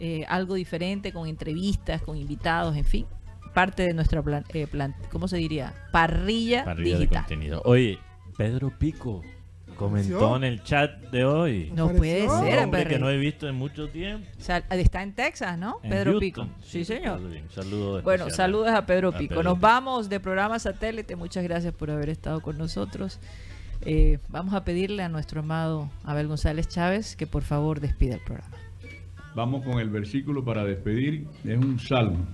[0.00, 3.06] eh, algo diferente con entrevistas, con invitados, en fin.
[3.54, 5.74] Parte de nuestra plan, eh, plan- ¿cómo se diría?
[5.92, 7.22] Parrilla, Parrilla de digital.
[7.24, 7.62] contenido.
[7.64, 7.98] Oye,
[8.36, 9.22] Pedro Pico
[9.76, 11.70] comentó en el chat de hoy.
[11.74, 14.26] No puede ser, Un hombre que no he visto en mucho tiempo.
[14.38, 15.80] O sea, está en Texas, ¿no?
[15.82, 16.20] en Pedro Houston.
[16.48, 16.48] Pico.
[16.64, 17.20] Sí, señor.
[17.50, 19.30] Saludos Bueno, saludos a Pedro a Pico.
[19.30, 19.62] Pedro Nos Pico.
[19.66, 21.16] vamos de programa satélite.
[21.16, 23.18] Muchas gracias por haber estado con nosotros.
[23.84, 28.20] Eh, vamos a pedirle a nuestro amado Abel González Chávez que por favor despida el
[28.20, 28.56] programa.
[29.34, 31.26] Vamos con el versículo para despedir.
[31.44, 32.26] Es un salmo.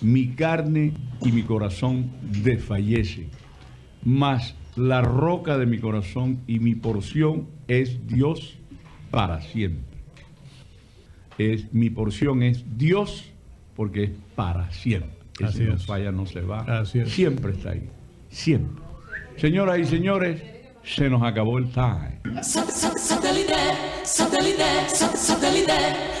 [0.00, 2.10] Mi carne y mi corazón
[2.42, 3.28] desfallece,
[4.04, 8.56] mas la roca de mi corazón y mi porción es Dios
[9.10, 9.82] para siempre.
[11.36, 13.30] Es, mi porción es Dios
[13.76, 15.10] porque es para siempre.
[15.34, 15.86] Ese Así no es.
[15.86, 16.60] falla, no se va.
[16.80, 17.10] Así es.
[17.12, 17.88] Siempre está ahí.
[18.30, 18.82] Siempre.
[19.36, 20.42] Señoras y señores,
[20.88, 22.18] se nos acabó el time.
[22.42, 23.54] Satellite,
[24.04, 24.64] satellite,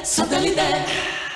[0.04, 1.27] satellite.